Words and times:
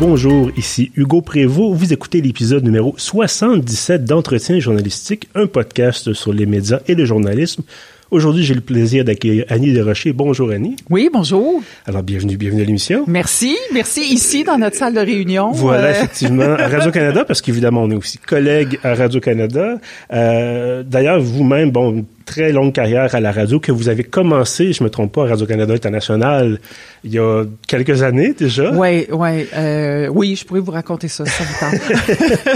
Bonjour, 0.00 0.52
ici 0.56 0.92
Hugo 0.94 1.22
Prévost. 1.22 1.76
Vous 1.76 1.92
écoutez 1.92 2.20
l'épisode 2.20 2.62
numéro 2.62 2.94
77 2.96 4.04
d'Entretien 4.04 4.60
journalistique, 4.60 5.28
un 5.34 5.48
podcast 5.48 6.12
sur 6.12 6.32
les 6.32 6.46
médias 6.46 6.78
et 6.86 6.94
le 6.94 7.04
journalisme. 7.04 7.64
Aujourd'hui, 8.12 8.44
j'ai 8.44 8.54
le 8.54 8.60
plaisir 8.60 9.04
d'accueillir 9.04 9.44
Annie 9.48 9.72
Desrochers. 9.72 10.12
Bonjour 10.12 10.50
Annie. 10.50 10.76
Oui, 10.88 11.10
bonjour. 11.12 11.60
Alors, 11.84 12.04
bienvenue, 12.04 12.36
bienvenue 12.36 12.62
à 12.62 12.64
l'émission. 12.64 13.04
Merci, 13.08 13.56
merci 13.74 14.02
ici 14.02 14.44
dans 14.44 14.56
notre 14.56 14.76
salle 14.76 14.94
de 14.94 15.00
réunion. 15.00 15.50
Voilà, 15.50 15.88
euh... 15.88 15.90
effectivement, 15.90 16.44
à 16.44 16.68
Radio-Canada, 16.68 17.24
parce 17.24 17.42
qu'évidemment, 17.42 17.82
on 17.82 17.90
est 17.90 17.96
aussi 17.96 18.18
collègues 18.18 18.78
à 18.84 18.94
Radio-Canada. 18.94 19.78
Euh, 20.12 20.84
D'ailleurs, 20.84 21.20
vous-même, 21.20 21.72
bon, 21.72 22.06
très 22.28 22.52
longue 22.52 22.74
carrière 22.74 23.14
à 23.14 23.20
la 23.20 23.32
radio 23.32 23.58
que 23.58 23.72
vous 23.72 23.88
avez 23.88 24.04
commencé, 24.04 24.74
je 24.74 24.84
me 24.84 24.90
trompe 24.90 25.12
pas, 25.12 25.24
à 25.24 25.28
Radio-Canada 25.30 25.72
International 25.72 26.58
il 27.04 27.12
y 27.12 27.18
a 27.18 27.44
quelques 27.66 28.02
années 28.02 28.34
déjà. 28.36 28.72
Oui, 28.72 29.06
oui, 29.10 29.46
euh, 29.56 30.08
oui, 30.08 30.36
je 30.36 30.44
pourrais 30.44 30.60
vous 30.60 30.72
raconter 30.72 31.08
ça, 31.08 31.24
ça 31.24 31.44
vous 31.44 31.54
tente. 31.58 31.80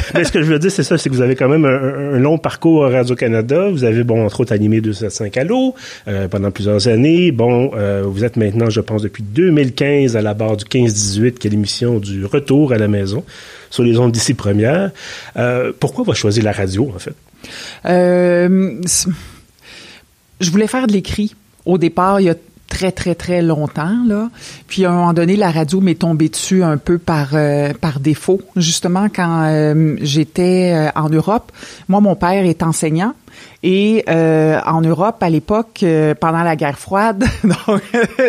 Mais 0.14 0.24
ce 0.24 0.32
que 0.32 0.42
je 0.42 0.52
veux 0.52 0.58
dire, 0.58 0.70
c'est 0.70 0.82
ça, 0.82 0.98
c'est 0.98 1.08
que 1.08 1.14
vous 1.14 1.22
avez 1.22 1.36
quand 1.36 1.48
même 1.48 1.64
un, 1.64 2.14
un 2.14 2.18
long 2.18 2.38
parcours 2.38 2.84
à 2.84 2.90
Radio-Canada. 2.90 3.68
Vous 3.70 3.84
avez, 3.84 4.02
bon, 4.04 4.24
entre 4.24 4.40
autres, 4.40 4.52
animé 4.52 4.80
275 4.80 5.42
Allo 5.42 5.74
euh, 6.08 6.28
pendant 6.28 6.50
plusieurs 6.50 6.88
années. 6.88 7.32
Bon, 7.32 7.70
euh, 7.74 8.02
vous 8.04 8.24
êtes 8.24 8.36
maintenant, 8.36 8.68
je 8.68 8.80
pense, 8.80 9.02
depuis 9.02 9.22
2015 9.22 10.16
à 10.16 10.22
la 10.22 10.34
barre 10.34 10.56
du 10.56 10.64
15-18, 10.64 11.34
qui 11.34 11.46
est 11.46 11.50
l'émission 11.50 11.98
du 11.98 12.24
retour 12.26 12.72
à 12.72 12.78
la 12.78 12.88
maison 12.88 13.24
sur 13.70 13.84
les 13.84 13.98
ondes 13.98 14.12
d'ici 14.12 14.34
première. 14.34 14.90
Euh, 15.36 15.72
pourquoi 15.78 16.02
avoir 16.02 16.16
choisi 16.16 16.40
la 16.42 16.52
radio, 16.52 16.92
en 16.94 16.98
fait? 16.98 17.14
Euh, 17.86 18.80
je 20.42 20.50
voulais 20.50 20.66
faire 20.66 20.86
de 20.86 20.92
l'écrit. 20.92 21.34
Au 21.64 21.78
départ, 21.78 22.20
il 22.20 22.24
y 22.24 22.30
a 22.30 22.34
très 22.68 22.90
très 22.90 23.14
très 23.14 23.42
longtemps 23.42 23.96
là. 24.06 24.30
Puis 24.66 24.84
à 24.84 24.90
un 24.90 24.94
moment 24.94 25.12
donné, 25.12 25.36
la 25.36 25.50
radio 25.50 25.80
m'est 25.80 26.00
tombée 26.00 26.28
dessus 26.28 26.62
un 26.62 26.78
peu 26.78 26.98
par 26.98 27.30
euh, 27.34 27.72
par 27.78 28.00
défaut. 28.00 28.40
Justement, 28.56 29.08
quand 29.14 29.44
euh, 29.44 29.96
j'étais 30.00 30.72
euh, 30.74 30.90
en 30.98 31.08
Europe, 31.10 31.52
moi 31.88 32.00
mon 32.00 32.16
père 32.16 32.44
est 32.44 32.62
enseignant. 32.62 33.14
Et 33.62 34.04
euh, 34.08 34.58
en 34.66 34.80
Europe, 34.80 35.22
à 35.22 35.30
l'époque, 35.30 35.80
euh, 35.84 36.14
pendant 36.18 36.42
la 36.42 36.56
guerre 36.56 36.78
froide, 36.78 37.24
donc 37.44 37.82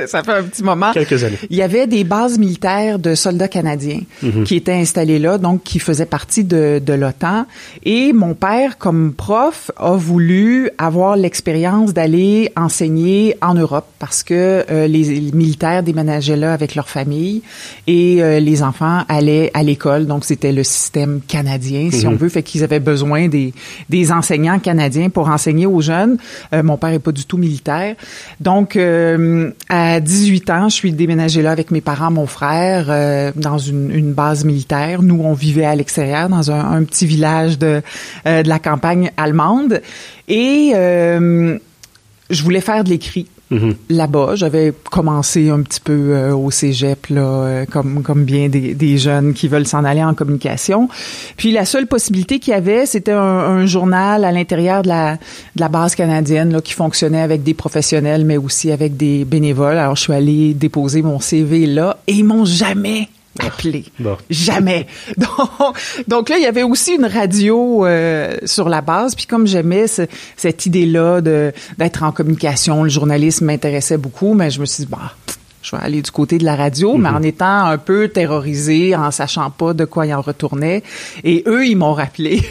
ça 0.06 0.22
fait 0.22 0.32
un 0.32 0.44
petit 0.44 0.64
moment, 0.64 0.92
quelques 0.94 1.24
années, 1.24 1.40
il 1.50 1.58
y 1.58 1.64
avait 1.64 1.88
des 1.88 2.04
bases 2.04 2.38
militaires 2.38 3.00
de 3.00 3.16
soldats 3.16 3.48
canadiens 3.48 4.02
-hmm. 4.24 4.44
qui 4.44 4.56
étaient 4.56 4.74
installées 4.74 5.18
là, 5.18 5.40
donc 5.40 5.64
qui 5.64 5.80
faisaient 5.80 6.06
partie 6.06 6.44
de, 6.44 6.80
de 6.86 6.94
l'OTAN. 6.94 7.46
Et 7.84 8.14
mon 8.14 8.36
père, 8.36 8.78
comme 8.78 9.14
prof, 9.14 9.72
a 9.78 9.96
voulu 9.96 10.70
avoir 10.78 11.16
l'expérience 11.16 11.94
d'aller 11.94 12.52
enseigner 12.56 13.36
en 13.42 13.56
Europe 13.56 13.88
parce 13.98 14.22
que 14.22 14.64
euh, 14.70 14.88
les, 14.88 15.04
les, 15.20 15.32
militaires 15.32 15.82
déménageaient 15.82 16.36
là 16.36 16.54
avec 16.54 16.76
leur 16.76 16.90
famille 16.90 17.42
et 17.88 18.22
les 18.40 18.62
enfants 18.62 19.00
allaient 19.10 19.50
à 19.54 19.64
l'école. 19.64 20.06
Donc 20.06 20.26
c'était 20.26 20.52
le 20.52 20.64
système 20.64 21.22
canadien, 21.28 21.90
si 21.92 22.06
on 22.06 22.16
veut, 22.16 22.30
fait 22.30 22.44
qu'ils 22.44 22.64
avaient 22.64 22.80
besoin 22.80 23.28
des, 23.28 23.54
des 23.90 24.12
enseignants 24.12 24.60
canadiens 24.60 25.03
pour 25.10 25.30
enseigner 25.30 25.66
aux 25.66 25.82
jeunes. 25.82 26.18
Euh, 26.54 26.64
mon 26.64 26.78
père 26.78 26.92
est 26.92 27.00
pas 27.00 27.12
du 27.12 27.26
tout 27.26 27.38
militaire. 27.38 27.96
Donc, 28.40 28.76
euh, 28.76 29.52
à 29.70 30.00
18 30.00 30.50
ans, 30.50 30.70
je 30.70 30.76
suis 30.76 30.92
déménagée 30.92 31.42
là 31.42 31.52
avec 31.52 31.72
mes 31.72 31.82
parents, 31.82 32.12
mon 32.12 32.28
frère, 32.28 32.88
euh, 32.90 33.32
dans 33.36 33.58
une, 33.58 34.14
base 34.14 34.46
militaire. 34.46 35.02
Nous, 35.02 35.20
on 35.24 35.34
vivait 35.34 35.66
à 35.66 35.76
l'extérieur, 35.76 36.30
dans 36.30 36.52
un, 36.52 36.72
un, 36.74 36.84
petit 36.84 37.06
village 37.06 37.58
de, 37.58 37.82
de 38.26 38.48
la 38.48 38.60
campagne 38.60 39.12
allemande. 39.18 39.82
Et 40.28 40.72
je 40.74 42.44
voulais 42.44 42.62
faire 42.62 42.84
de 42.84 42.90
l'écrit. 42.90 43.28
-hmm. 43.58 43.76
Là-bas, 43.90 44.36
j'avais 44.36 44.74
commencé 44.92 45.50
un 45.50 45.62
petit 45.62 45.80
peu 45.80 45.94
euh, 45.94 46.36
au 46.36 46.52
cégep, 46.52 47.08
là, 47.08 47.22
euh, 47.22 47.66
comme, 47.70 48.04
comme 48.04 48.24
bien 48.26 48.50
des, 48.50 48.74
des 48.74 48.98
jeunes 48.98 49.34
qui 49.34 49.48
veulent 49.48 49.68
s'en 49.68 49.84
aller 49.84 50.04
en 50.04 50.14
communication. 50.14 50.90
Puis 51.38 51.52
la 51.52 51.66
seule 51.66 51.88
possibilité 51.88 52.40
qu'il 52.40 52.52
y 52.52 52.56
avait, 52.56 52.86
c'était 52.86 53.12
un, 53.12 53.20
un, 53.20 53.66
journal 53.66 54.26
à 54.26 54.32
l'intérieur 54.32 54.82
de 54.84 54.90
la, 54.90 55.16
de 55.16 55.62
la 55.62 55.70
base 55.70 55.96
canadienne 55.96 56.52
là, 56.52 56.62
qui 56.62 56.74
fonctionnait 56.74 57.22
avec 57.22 57.44
des 57.44 57.54
professionnels, 57.54 58.26
mais 58.26 58.38
aussi 58.38 58.72
avec 58.72 58.98
des 58.98 59.26
bénévoles. 59.26 59.78
Alors, 59.78 59.96
je 59.96 60.02
suis 60.02 60.14
allée 60.14 60.54
déposer 60.54 61.02
mon 61.02 61.20
CV 61.20 61.66
là 61.66 61.98
et 62.08 62.14
ils 62.14 62.26
m'ont 62.26 62.46
jamais 62.46 63.10
appelé. 63.40 63.86
Bon. 64.00 64.18
Jamais. 64.30 64.88
Donc, 65.18 65.78
donc 66.08 66.30
là, 66.30 66.38
il 66.38 66.44
y 66.44 66.48
avait 66.48 66.64
aussi 66.64 66.96
une 66.96 67.06
radio 67.06 67.86
euh, 67.86 68.38
sur 68.46 68.70
la 68.70 68.82
base. 68.82 69.16
Puis 69.16 69.26
comme 69.26 69.48
j'aimais 69.48 69.88
ce, 69.88 70.04
cette 70.38 70.66
idée-là 70.66 71.22
d'être 71.22 72.04
en 72.04 72.12
communication, 72.12 72.84
le 72.84 72.90
journalisme 72.90 73.46
m'intéressait 73.46 73.98
beaucoup, 73.98 74.34
mais 74.34 74.52
je 74.52 74.60
me 74.60 74.66
suis 74.66 74.86
dit, 74.86 74.90
bah, 74.92 75.14
je 75.62 75.76
vais 75.76 75.82
aller 75.82 76.02
du 76.02 76.12
côté 76.12 76.38
de 76.38 76.46
la 76.46 76.56
radio, 76.56 76.94
mm 76.94 76.98
-hmm. 76.98 77.02
mais 77.02 77.10
en 77.10 77.24
étant 77.24 77.66
un 77.66 77.78
peu 77.78 78.08
terrorisé, 78.10 78.96
en 78.96 79.12
sachant 79.12 79.50
pas 79.50 79.74
de 79.74 79.86
quoi 79.86 80.06
il 80.06 80.14
en 80.14 80.22
retournait. 80.22 80.84
Et 81.24 81.44
eux, 81.48 81.66
ils 81.66 81.78
m'ont 81.78 81.94
rappelé. 81.94 82.42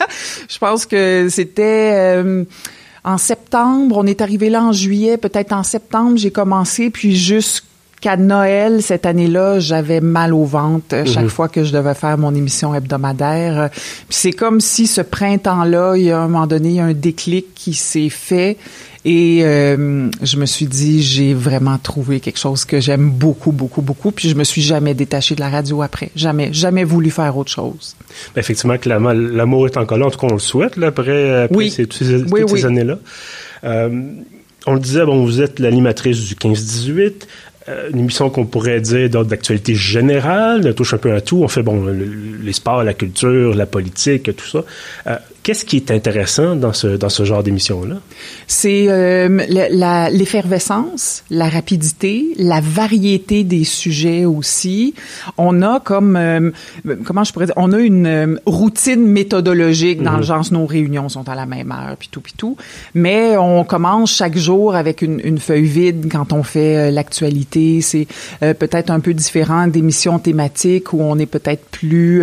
je 0.48 0.58
pense 0.58 0.86
que 0.86 1.28
c'était... 1.28 1.92
Euh, 1.94 2.44
en 3.04 3.18
septembre, 3.18 3.96
on 3.98 4.06
est 4.06 4.20
arrivé 4.20 4.48
là 4.48 4.62
en 4.62 4.72
juillet, 4.72 5.16
peut-être 5.16 5.52
en 5.52 5.64
septembre, 5.64 6.16
j'ai 6.18 6.30
commencé, 6.30 6.88
puis 6.88 7.16
jusqu'à 7.16 7.71
qu'à 8.02 8.16
Noël 8.18 8.82
cette 8.82 9.06
année-là, 9.06 9.60
j'avais 9.60 10.00
mal 10.00 10.34
au 10.34 10.44
ventre 10.44 11.06
chaque 11.06 11.24
mmh. 11.24 11.28
fois 11.30 11.48
que 11.48 11.64
je 11.64 11.72
devais 11.72 11.94
faire 11.94 12.18
mon 12.18 12.34
émission 12.34 12.74
hebdomadaire. 12.74 13.70
Puis 13.70 14.18
c'est 14.18 14.32
comme 14.32 14.60
si 14.60 14.86
ce 14.86 15.00
printemps-là, 15.00 15.94
il 15.96 16.04
y 16.04 16.10
a 16.10 16.18
un 16.18 16.28
moment 16.28 16.46
donné, 16.46 16.68
il 16.68 16.74
y 16.74 16.80
a 16.80 16.84
un 16.84 16.92
déclic 16.92 17.54
qui 17.54 17.72
s'est 17.72 18.10
fait 18.10 18.58
et 19.04 19.40
euh, 19.44 20.08
je 20.20 20.36
me 20.36 20.46
suis 20.46 20.66
dit, 20.66 21.02
j'ai 21.02 21.32
vraiment 21.32 21.78
trouvé 21.78 22.18
quelque 22.20 22.38
chose 22.38 22.64
que 22.64 22.80
j'aime 22.80 23.08
beaucoup, 23.10 23.52
beaucoup, 23.52 23.82
beaucoup. 23.82 24.10
Puis 24.10 24.28
je 24.28 24.34
me 24.34 24.44
suis 24.44 24.62
jamais 24.62 24.94
détachée 24.94 25.36
de 25.36 25.40
la 25.40 25.48
radio 25.48 25.82
après. 25.82 26.10
Jamais, 26.16 26.52
jamais 26.52 26.84
voulu 26.84 27.10
faire 27.10 27.36
autre 27.36 27.50
chose. 27.50 27.96
Ben 28.34 28.40
effectivement, 28.40 28.78
que 28.78 28.88
l'amour 28.88 29.66
est 29.66 29.76
encore 29.76 29.98
là. 29.98 30.06
En 30.06 30.10
tout 30.10 30.18
cas, 30.18 30.28
on 30.28 30.34
le 30.34 30.40
souhaite 30.40 30.76
là, 30.76 30.88
après, 30.88 31.44
après 31.44 31.56
oui. 31.56 31.70
ces, 31.70 31.86
toutes 31.86 32.06
ces, 32.06 32.16
oui, 32.16 32.40
toutes 32.42 32.52
oui. 32.52 32.60
ces 32.60 32.66
années-là. 32.66 32.98
Euh, 33.64 34.12
on 34.66 34.74
le 34.74 34.80
disait, 34.80 35.04
bon, 35.04 35.24
vous 35.24 35.40
êtes 35.40 35.58
l'animatrice 35.58 36.20
du 36.20 36.34
15-18 36.34 37.12
une 37.92 37.98
émission 37.98 38.30
qu'on 38.30 38.46
pourrait 38.46 38.80
dire 38.80 39.08
d'actualité 39.24 39.74
générale, 39.74 40.66
elle 40.66 40.74
touche 40.74 40.94
un 40.94 40.98
peu 40.98 41.12
à 41.12 41.20
tout. 41.20 41.42
On 41.42 41.48
fait 41.48 41.62
bon 41.62 41.86
les 41.86 42.52
sports, 42.52 42.82
la 42.82 42.94
culture, 42.94 43.54
la 43.54 43.66
politique, 43.66 44.34
tout 44.36 44.46
ça. 44.46 44.64
Euh, 45.06 45.16
Qu'est-ce 45.42 45.64
qui 45.64 45.74
est 45.76 45.90
intéressant 45.90 46.54
dans 46.54 46.72
ce, 46.72 46.86
dans 46.86 47.08
ce 47.08 47.24
genre 47.24 47.42
d'émission-là? 47.42 47.96
C'est 48.46 48.86
euh, 48.88 49.28
l'effervescence, 50.12 51.24
la, 51.30 51.46
la, 51.46 51.50
rapidité, 51.50 52.26
la 52.38 52.60
variété 52.60 53.42
des 53.42 53.64
sujets 53.64 54.24
aussi. 54.24 54.94
On 55.38 55.60
a 55.62 55.80
comme, 55.80 56.14
euh, 56.14 56.52
comment 57.04 57.24
je 57.24 57.32
pourrais 57.32 57.46
dire, 57.46 57.56
on 57.56 57.72
a 57.72 57.78
une 57.80 58.06
euh, 58.06 58.36
routine 58.46 59.04
méthodologique 59.04 60.00
dans 60.00 60.12
mm 60.12 60.14
-hmm. 60.14 60.18
le 60.18 60.22
genre, 60.22 60.52
nos 60.52 60.66
réunions 60.66 61.08
sont 61.08 61.28
à 61.28 61.34
la 61.34 61.46
même 61.46 61.72
heure, 61.72 61.96
puis 61.98 62.08
tout, 62.12 62.20
puis 62.20 62.34
tout. 62.36 62.56
Mais 62.94 63.36
on 63.36 63.64
commence 63.64 64.14
chaque 64.14 64.38
jour 64.38 64.76
avec 64.76 65.02
une, 65.02 65.20
une 65.24 65.38
feuille 65.38 65.70
vide 65.80 66.06
quand 66.12 66.32
on 66.32 66.44
fait 66.44 66.76
euh, 66.76 66.90
C'est 67.80 68.06
peut-être 68.40 68.90
un 68.90 69.00
peu 69.00 69.14
différent 69.14 69.66
d'émissions 69.66 70.18
thématiques 70.18 70.92
où 70.92 71.00
on 71.00 71.18
est 71.18 71.26
peut-être 71.26 71.64
plus, 71.70 72.22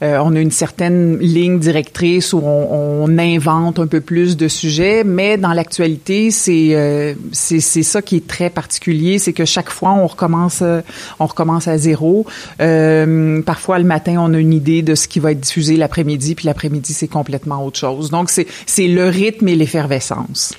on 0.00 0.36
a 0.36 0.40
une 0.40 0.50
certaine 0.50 1.18
ligne 1.18 1.58
directrice 1.58 2.32
où 2.32 2.40
on, 2.44 3.04
invente 3.16 3.78
un 3.78 3.86
peu 3.86 4.00
plus 4.00 4.36
de 4.36 4.48
sujets, 4.48 5.04
mais 5.04 5.36
dans 5.36 5.52
l'actualité, 5.52 6.30
c'est 6.30 6.74
euh, 6.74 7.14
c'est 7.32 7.60
ça 7.60 8.02
qui 8.02 8.16
est 8.16 8.26
très 8.26 8.50
particulier, 8.50 9.18
c'est 9.18 9.32
que 9.32 9.44
chaque 9.44 9.70
fois 9.70 9.92
on 9.92 10.06
recommence 10.06 10.60
euh, 10.62 10.80
on 11.20 11.26
recommence 11.26 11.68
à 11.68 11.78
zéro. 11.78 12.26
Euh, 12.60 13.40
parfois 13.42 13.78
le 13.78 13.84
matin, 13.84 14.16
on 14.18 14.34
a 14.34 14.38
une 14.38 14.52
idée 14.52 14.82
de 14.82 14.94
ce 14.94 15.06
qui 15.06 15.20
va 15.20 15.32
être 15.32 15.40
diffusé 15.40 15.76
l'après-midi, 15.76 16.34
puis 16.34 16.46
l'après-midi 16.46 16.92
c'est 16.92 17.08
complètement 17.08 17.64
autre 17.64 17.78
chose. 17.78 18.10
Donc 18.10 18.30
c'est 18.30 18.46
c'est 18.66 18.88
le 18.88 19.08
rythme 19.08 19.48
et 19.48 19.54
l'effervescence. 19.54 20.54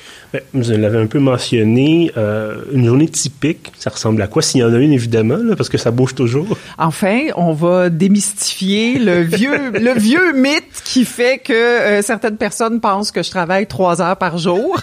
Vous 0.53 0.71
l'avez 0.71 0.99
un 0.99 1.07
peu 1.07 1.19
mentionné, 1.19 2.11
euh, 2.17 2.55
une 2.71 2.85
journée 2.85 3.07
typique, 3.07 3.71
ça 3.77 3.89
ressemble 3.95 4.21
à 4.21 4.27
quoi? 4.27 4.41
S'il 4.41 4.61
y 4.61 4.63
en 4.63 4.73
a 4.73 4.77
une 4.77 4.93
évidemment, 4.93 5.37
là, 5.37 5.55
parce 5.55 5.69
que 5.69 5.77
ça 5.77 5.91
bouge 5.91 6.15
toujours. 6.15 6.57
Enfin, 6.77 7.27
on 7.35 7.53
va 7.53 7.89
démystifier 7.89 8.99
le 8.99 9.21
vieux 9.21 9.71
le 9.73 9.93
vieux 9.93 10.33
mythe 10.33 10.81
qui 10.83 11.05
fait 11.05 11.39
que 11.39 11.53
euh, 11.53 12.01
certaines 12.01 12.37
personnes 12.37 12.79
pensent 12.79 13.11
que 13.11 13.23
je 13.23 13.29
travaille 13.29 13.67
trois 13.67 14.01
heures 14.01 14.17
par 14.17 14.37
jour. 14.37 14.79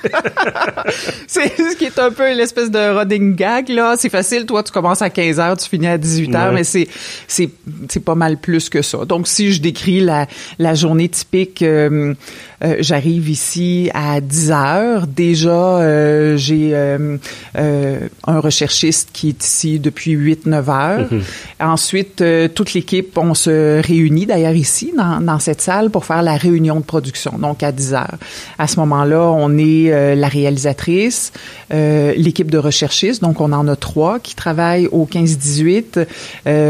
c'est 1.27 1.57
ce 1.57 1.77
qui 1.77 1.85
est 1.85 1.99
un 1.99 2.11
peu 2.11 2.35
l'espèce 2.35 2.71
de 2.71 2.79
running 2.79 3.35
gag 3.35 3.69
là. 3.69 3.95
C'est 3.97 4.11
facile, 4.11 4.47
toi 4.47 4.63
tu 4.63 4.73
commences 4.73 5.03
à 5.03 5.11
15 5.11 5.41
heures, 5.41 5.57
tu 5.57 5.69
finis 5.69 5.89
à 5.89 5.99
18 5.99 6.35
heures, 6.35 6.49
ouais. 6.49 6.55
mais 6.55 6.65
c'est 6.65 6.89
c'est 7.29 7.51
c'est 7.89 8.05
pas 8.05 8.15
mal 8.15 8.39
plus 8.39 8.69
que 8.69 8.83
ça. 8.83 9.05
Donc 9.05 9.29
si 9.29 9.53
je 9.53 9.61
décris 9.61 10.01
la 10.01 10.27
la 10.59 10.75
journée 10.75 11.09
typique. 11.09 11.63
Euh, 11.63 12.15
Euh, 12.65 12.77
j'arrive 12.79 13.29
ici 13.29 13.91
à 13.93 14.21
10 14.21 14.51
heures. 14.53 15.07
Déjà, 15.07 15.51
euh, 15.51 16.37
j'ai 16.37 16.71
euh, 16.75 17.19
un 17.55 18.41
recherchiste 18.41 19.11
qui 19.13 19.31
est 19.31 19.45
ici 19.45 19.79
depuis 19.81 20.15
8-9 20.15 20.71
heures. 20.71 21.09
Mhm. 21.11 21.23
Ensuite, 21.61 22.25
toute 22.55 22.75
l'équipe, 22.75 23.17
on 23.19 23.35
se 23.35 23.81
réunit 23.83 24.27
d'ailleurs 24.27 24.55
ici, 24.55 24.93
dans, 24.97 25.21
dans, 25.21 25.39
cette 25.39 25.61
salle, 25.61 25.91
pour 25.91 26.05
faire 26.05 26.23
la 26.23 26.37
réunion 26.37 26.77
de 26.77 26.85
production, 26.85 27.39
donc 27.39 27.63
à 27.63 27.73
10 27.73 27.95
heures. 27.95 28.19
À 28.59 28.67
ce 28.67 28.79
moment-là, 28.81 29.31
on 29.31 29.57
est 29.59 30.15
la 30.15 30.29
réalisatrice, 30.29 31.33
l'équipe 31.71 32.51
de 32.51 32.59
recherchistes, 32.59 33.23
donc 33.23 33.41
on 33.41 33.53
en 33.53 33.69
a 33.69 33.77
trois 33.77 34.19
qui 34.19 34.35
travaillent 34.35 34.89
au 34.89 35.07
15-18, 35.07 36.07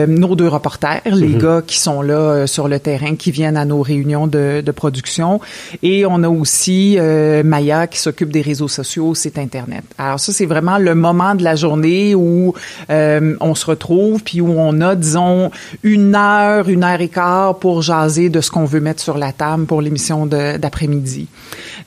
nos 0.09 0.35
deux 0.37 0.49
reporters, 0.49 1.01
les 1.07 1.29
mhm. 1.29 1.39
gars 1.39 1.63
qui 1.67 1.79
sont 1.79 2.03
là 2.03 2.47
sur 2.47 2.69
le 2.69 2.79
terrain, 2.79 3.17
qui 3.17 3.31
viennent 3.31 3.57
à 3.57 3.65
nos 3.65 3.81
réunions 3.83 4.27
de, 4.27 4.63
de 4.65 4.73
production, 4.73 5.41
et 5.83 6.07
on 6.07 6.23
a 6.23 6.29
aussi 6.29 6.97
euh, 6.99 7.43
Maya 7.43 7.87
qui 7.87 7.99
s'occupe 7.99 8.31
des 8.31 8.43
réseaux 8.43 8.69
sociaux, 8.69 9.15
site 9.15 9.39
internet. 9.39 9.85
Alors 9.99 10.21
ça, 10.21 10.33
c'est 10.33 10.47
vraiment 10.47 10.79
le 10.79 10.95
moment 10.95 11.35
de 11.35 11.43
la 11.43 11.57
journée 11.57 12.15
où 12.15 12.55
euh, 12.91 13.37
on 13.41 13.55
se 13.55 13.67
retrouve, 13.67 14.23
puis 14.23 14.41
où 14.41 14.55
on 14.57 14.81
a, 14.81 14.95
disons, 14.95 15.51
une 15.83 16.15
heure, 16.15 16.69
une 16.69 16.85
heure 16.85 17.01
et 17.01 17.09
quart 17.09 17.59
pour 17.59 17.83
jaser 17.83 18.29
de 18.29 18.41
ce 18.41 18.51
qu'on 18.51 18.65
veut 18.65 18.81
mettre 18.81 19.03
sur 19.03 19.19
la 19.19 19.33
table 19.33 19.67
pour 19.67 19.83
l'émission 19.83 20.27
d'après-midi. 20.27 21.27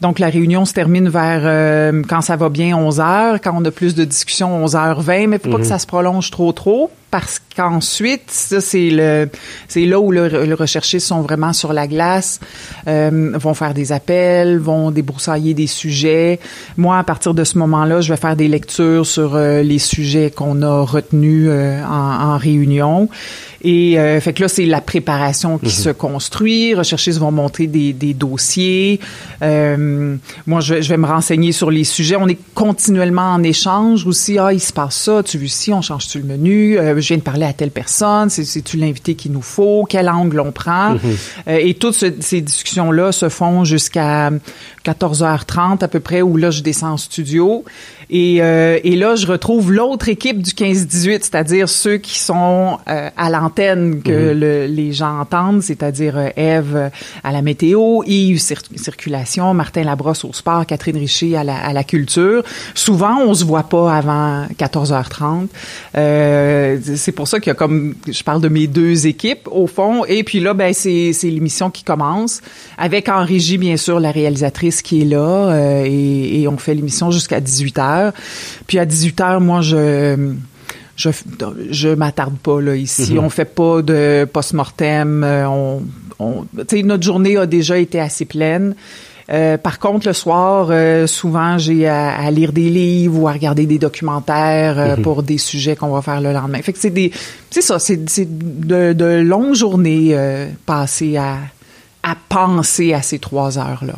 Donc 0.01 0.19
la 0.19 0.27
réunion 0.27 0.65
se 0.65 0.73
termine 0.73 1.07
vers, 1.07 1.41
euh, 1.43 2.01
quand 2.07 2.21
ça 2.21 2.35
va 2.35 2.49
bien, 2.49 2.75
11 2.75 2.99
heures. 2.99 3.41
Quand 3.41 3.53
on 3.55 3.63
a 3.63 3.71
plus 3.71 3.95
de 3.95 4.03
discussions, 4.03 4.65
11h20, 4.65 5.27
mais 5.27 5.39
faut 5.39 5.49
pas 5.49 5.57
que 5.57 5.61
mhm. 5.61 5.67
ça 5.69 5.79
se 5.79 5.87
prolonge 5.87 6.31
trop 6.31 6.51
trop 6.51 6.91
parce 7.15 7.39
qu'ensuite, 7.55 8.23
ça 8.27 8.59
c'est 8.59 8.89
le, 8.89 9.29
c'est 9.69 9.85
là 9.85 10.01
où 10.01 10.11
le, 10.11 10.27
le 10.27 10.53
recherchistes 10.53 11.07
sont 11.07 11.21
vraiment 11.21 11.53
sur 11.53 11.71
la 11.71 11.87
glace, 11.87 12.41
euh, 12.89 13.31
vont 13.35 13.53
faire 13.53 13.73
des 13.73 13.93
appels, 13.93 14.57
vont 14.59 14.91
débroussailler 14.91 15.53
des 15.53 15.67
sujets. 15.67 16.41
Moi, 16.75 16.97
à 16.97 17.05
partir 17.05 17.33
de 17.33 17.45
ce 17.45 17.57
moment-là, 17.59 18.01
je 18.01 18.11
vais 18.11 18.19
faire 18.19 18.35
des 18.35 18.49
lectures 18.49 19.05
sur 19.05 19.35
euh, 19.35 19.61
les 19.61 19.79
sujets 19.79 20.29
qu'on 20.29 20.61
a 20.61 20.81
retenus 20.81 21.47
euh, 21.49 21.81
en, 21.85 22.33
en, 22.33 22.37
réunion. 22.37 23.07
Et 23.65 23.97
euh, 23.97 24.21
fait 24.21 24.31
que 24.33 24.43
là, 24.43 24.47
c'est 24.47 24.67
la 24.67 24.79
préparation 24.79 25.57
qui 25.57 25.65
mhm. 25.65 25.71
se 25.71 25.89
construit. 25.89 26.75
Recherchistes 26.75 27.17
vont 27.17 27.31
montrer 27.31 27.65
des, 27.65 27.93
des 27.93 28.13
dossiers. 28.13 28.99
Euh, 29.41 30.15
moi, 30.45 30.59
je, 30.59 30.83
je, 30.83 30.89
vais 30.89 30.97
me 30.97 31.07
renseigner 31.07 31.51
sur 31.51 31.71
les 31.71 31.83
sujets. 31.83 32.15
On 32.15 32.27
est 32.27 32.37
continuellement 32.53 33.33
en 33.33 33.41
échange 33.41 34.05
aussi. 34.05 34.37
Ah, 34.37 34.53
il 34.53 34.59
se 34.59 34.71
passe 34.71 34.95
ça. 34.97 35.23
Tu 35.23 35.39
vu 35.39 35.47
ci, 35.47 35.73
on 35.73 35.81
change-tu 35.81 36.19
le 36.19 36.25
menu? 36.25 36.77
Euh, 36.77 36.93
je 37.01 37.07
viens 37.07 37.17
de 37.17 37.23
parler 37.23 37.47
à 37.47 37.53
telle 37.53 37.71
personne. 37.71 38.29
C'est-tu 38.29 38.77
l'invité 38.77 39.15
qu'il 39.15 39.31
nous 39.31 39.41
faut? 39.41 39.87
Quel 39.89 40.09
angle 40.09 40.41
on 40.41 40.51
prend? 40.51 40.91
Mhm. 40.91 40.99
Euh, 41.47 41.57
et 41.59 41.73
toutes 41.73 41.95
ces 41.95 42.41
discussions-là 42.41 43.11
se 43.11 43.29
font 43.29 43.63
jusqu'à 43.63 44.29
14h30 44.85 45.83
à 45.83 45.87
peu 45.87 45.99
près, 45.99 46.21
où 46.21 46.37
là, 46.37 46.51
je 46.51 46.61
descends 46.61 46.91
en 46.91 46.97
studio. 46.97 47.65
Et, 48.09 48.37
euh, 48.41 48.79
et 48.83 48.95
là, 48.95 49.15
je 49.15 49.27
retrouve 49.27 49.71
l'autre 49.71 50.09
équipe 50.09 50.41
du 50.41 50.51
15-18, 50.51 51.19
c'est-à-dire 51.21 51.69
ceux 51.69 51.97
qui 51.97 52.19
sont 52.19 52.77
euh, 52.87 53.09
à 53.15 53.29
l'antenne 53.29 54.01
que 54.01 54.33
mhm. 54.33 54.39
le, 54.39 54.65
les 54.67 54.93
gens 54.93 55.19
entendent, 55.19 55.61
c'est-à-dire 55.61 56.17
euh, 56.17 56.29
Eve 56.35 56.91
à 57.23 57.31
la 57.31 57.41
météo, 57.41 58.03
Yves 58.05 58.39
circulation, 58.75 59.53
Martin 59.53 59.83
Labrosse 59.83 60.25
au 60.25 60.33
sport, 60.33 60.65
Catherine 60.65 60.97
Richer 60.97 61.35
à 61.35 61.43
la, 61.43 61.55
à 61.57 61.73
la 61.73 61.83
culture. 61.83 62.43
Souvent, 62.73 63.19
on 63.25 63.33
se 63.33 63.43
voit 63.43 63.63
pas 63.63 63.93
avant 63.93 64.45
14h30. 64.57 65.47
Euh, 65.97 66.77
c'est 66.95 67.11
pour 67.11 67.27
ça 67.27 67.39
qu'il 67.39 67.49
y 67.49 67.51
a 67.51 67.55
comme, 67.55 67.95
je 68.07 68.23
parle 68.23 68.41
de 68.41 68.49
mes 68.49 68.67
deux 68.67 69.07
équipes 69.07 69.47
au 69.51 69.67
fond. 69.67 70.05
Et 70.05 70.23
puis 70.23 70.39
là, 70.39 70.53
ben 70.53 70.73
c'est 70.73 71.13
l'émission 71.23 71.69
qui 71.69 71.83
commence 71.83 72.41
avec 72.77 73.09
en 73.09 73.23
régie 73.23 73.57
bien 73.57 73.77
sûr 73.77 73.99
la 73.99 74.11
réalisatrice 74.11 74.81
qui 74.81 75.01
est 75.01 75.05
là 75.05 75.17
euh, 75.17 75.83
et, 75.85 76.41
et 76.41 76.47
on 76.47 76.57
fait 76.57 76.73
l'émission 76.73 77.11
jusqu'à 77.11 77.39
18h. 77.39 77.94
Puis 78.67 78.79
à 78.79 78.85
18 78.85 79.19
h 79.19 79.39
moi, 79.39 79.61
je 79.61 80.33
je 80.95 81.09
je 81.69 81.89
m'attarde 81.89 82.37
pas 82.37 82.61
là 82.61 82.75
ici. 82.75 83.13
Mhm. 83.13 83.19
On 83.19 83.29
fait 83.29 83.45
pas 83.45 83.81
de 83.81 84.27
post-mortem. 84.31 85.23
Euh, 85.23 85.47
on, 85.47 85.83
on 86.19 86.45
notre 86.83 87.03
journée 87.03 87.37
a 87.37 87.45
déjà 87.45 87.77
été 87.77 87.99
assez 87.99 88.25
pleine. 88.25 88.75
Euh, 89.31 89.57
par 89.57 89.79
contre, 89.79 90.07
le 90.07 90.13
soir, 90.13 90.67
euh, 90.69 91.07
souvent, 91.07 91.57
j'ai 91.57 91.87
à, 91.87 92.29
lire 92.29 92.53
des 92.53 92.69
livres 92.69 93.19
ou 93.19 93.27
à 93.27 93.33
regarder 93.33 93.65
des 93.65 93.79
documentaires 93.79 94.97
mhm. 94.97 95.01
pour 95.01 95.23
des 95.23 95.39
sujets 95.39 95.75
qu'on 95.75 95.89
va 95.89 96.03
faire 96.03 96.21
le 96.21 96.31
lendemain. 96.31 96.61
Fait 96.61 96.73
que 96.73 96.79
c'est 96.79 96.91
des, 96.91 97.11
c'est 97.49 97.63
ça, 97.63 97.79
c'est, 97.79 97.97
de, 97.97 98.93
de 98.93 99.21
longues 99.21 99.55
journées 99.55 100.15
passées 100.67 101.17
à, 101.17 101.39
à 102.03 102.15
penser 102.29 102.93
à 102.93 103.01
ces 103.01 103.17
trois 103.17 103.57
heures 103.57 103.83
là. 103.85 103.95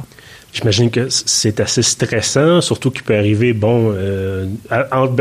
J'imagine 0.54 0.90
que 0.90 1.08
c'est 1.10 1.60
assez 1.60 1.84
stressant, 1.84 2.62
surtout 2.62 2.90
qu'il 2.90 3.04
peut 3.04 3.16
arriver, 3.16 3.54
bon, 3.54 3.94
euh, 3.94 4.48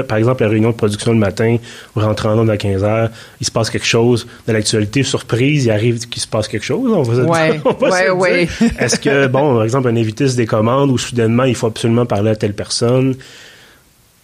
par 0.09 0.17
exemple, 0.17 0.43
la 0.43 0.49
réunion 0.49 0.71
de 0.71 0.75
production 0.75 1.13
le 1.13 1.19
matin, 1.19 1.59
ou 1.95 2.01
rentrant 2.01 2.33
en 2.39 2.49
à 2.49 2.57
15 2.57 2.85
heures, 2.85 3.11
il 3.41 3.47
se 3.47 3.51
passe 3.51 3.69
quelque 3.69 3.87
chose 3.87 4.27
de 4.47 4.53
l'actualité, 4.53 5.03
surprise, 5.03 5.67
il 5.67 5.71
arrive 5.71 5.99
qu'il 6.09 6.23
se 6.23 6.27
passe 6.27 6.49
quelque 6.49 6.65
chose, 6.65 6.91
on 6.91 7.03
va 7.03 7.25
ouais, 7.25 7.61
ouais, 7.83 8.11
ouais. 8.11 8.49
Est-ce 8.79 8.99
que, 8.99 9.27
bon, 9.27 9.57
par 9.57 9.65
exemple, 9.65 9.89
un 9.89 9.97
invité 9.97 10.29
se 10.29 10.37
décommande 10.37 10.91
ou 10.91 10.97
soudainement, 10.97 11.45
il 11.45 11.55
faut 11.55 11.67
absolument 11.67 12.07
parler 12.07 12.31
à 12.31 12.37
telle 12.37 12.55
personne? 12.55 13.15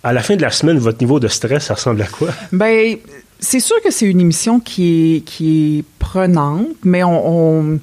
À 0.04 0.12
la 0.12 0.22
fin 0.22 0.36
de 0.36 0.42
la 0.42 0.50
semaine, 0.50 0.78
votre 0.78 1.00
niveau 1.00 1.20
de 1.20 1.28
stress, 1.28 1.64
ça 1.64 1.74
ressemble 1.74 2.02
à 2.02 2.06
quoi? 2.06 2.30
Ben, 2.52 2.96
c'est 3.38 3.60
sûr 3.60 3.76
que 3.82 3.90
c'est 3.90 4.06
une 4.06 4.20
émission 4.20 4.60
qui 4.60 5.16
est, 5.16 5.20
qui 5.20 5.78
est 5.78 5.84
prenante, 5.98 6.76
mais 6.84 7.04
on, 7.04 7.74
on 7.74 7.80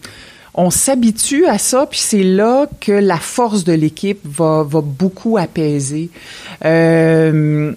on 0.54 0.70
s'habitue 0.70 1.46
à 1.46 1.58
ça, 1.58 1.86
puis 1.86 2.00
c'est 2.00 2.24
là 2.24 2.68
que 2.82 2.92
la 2.92 3.18
force 3.18 3.64
de 3.64 3.74
l'équipe 3.74 4.20
va, 4.24 4.64
va 4.64 4.82
beaucoup 4.82 5.38
apaiser. 5.38 6.10
Euh, 6.66 7.74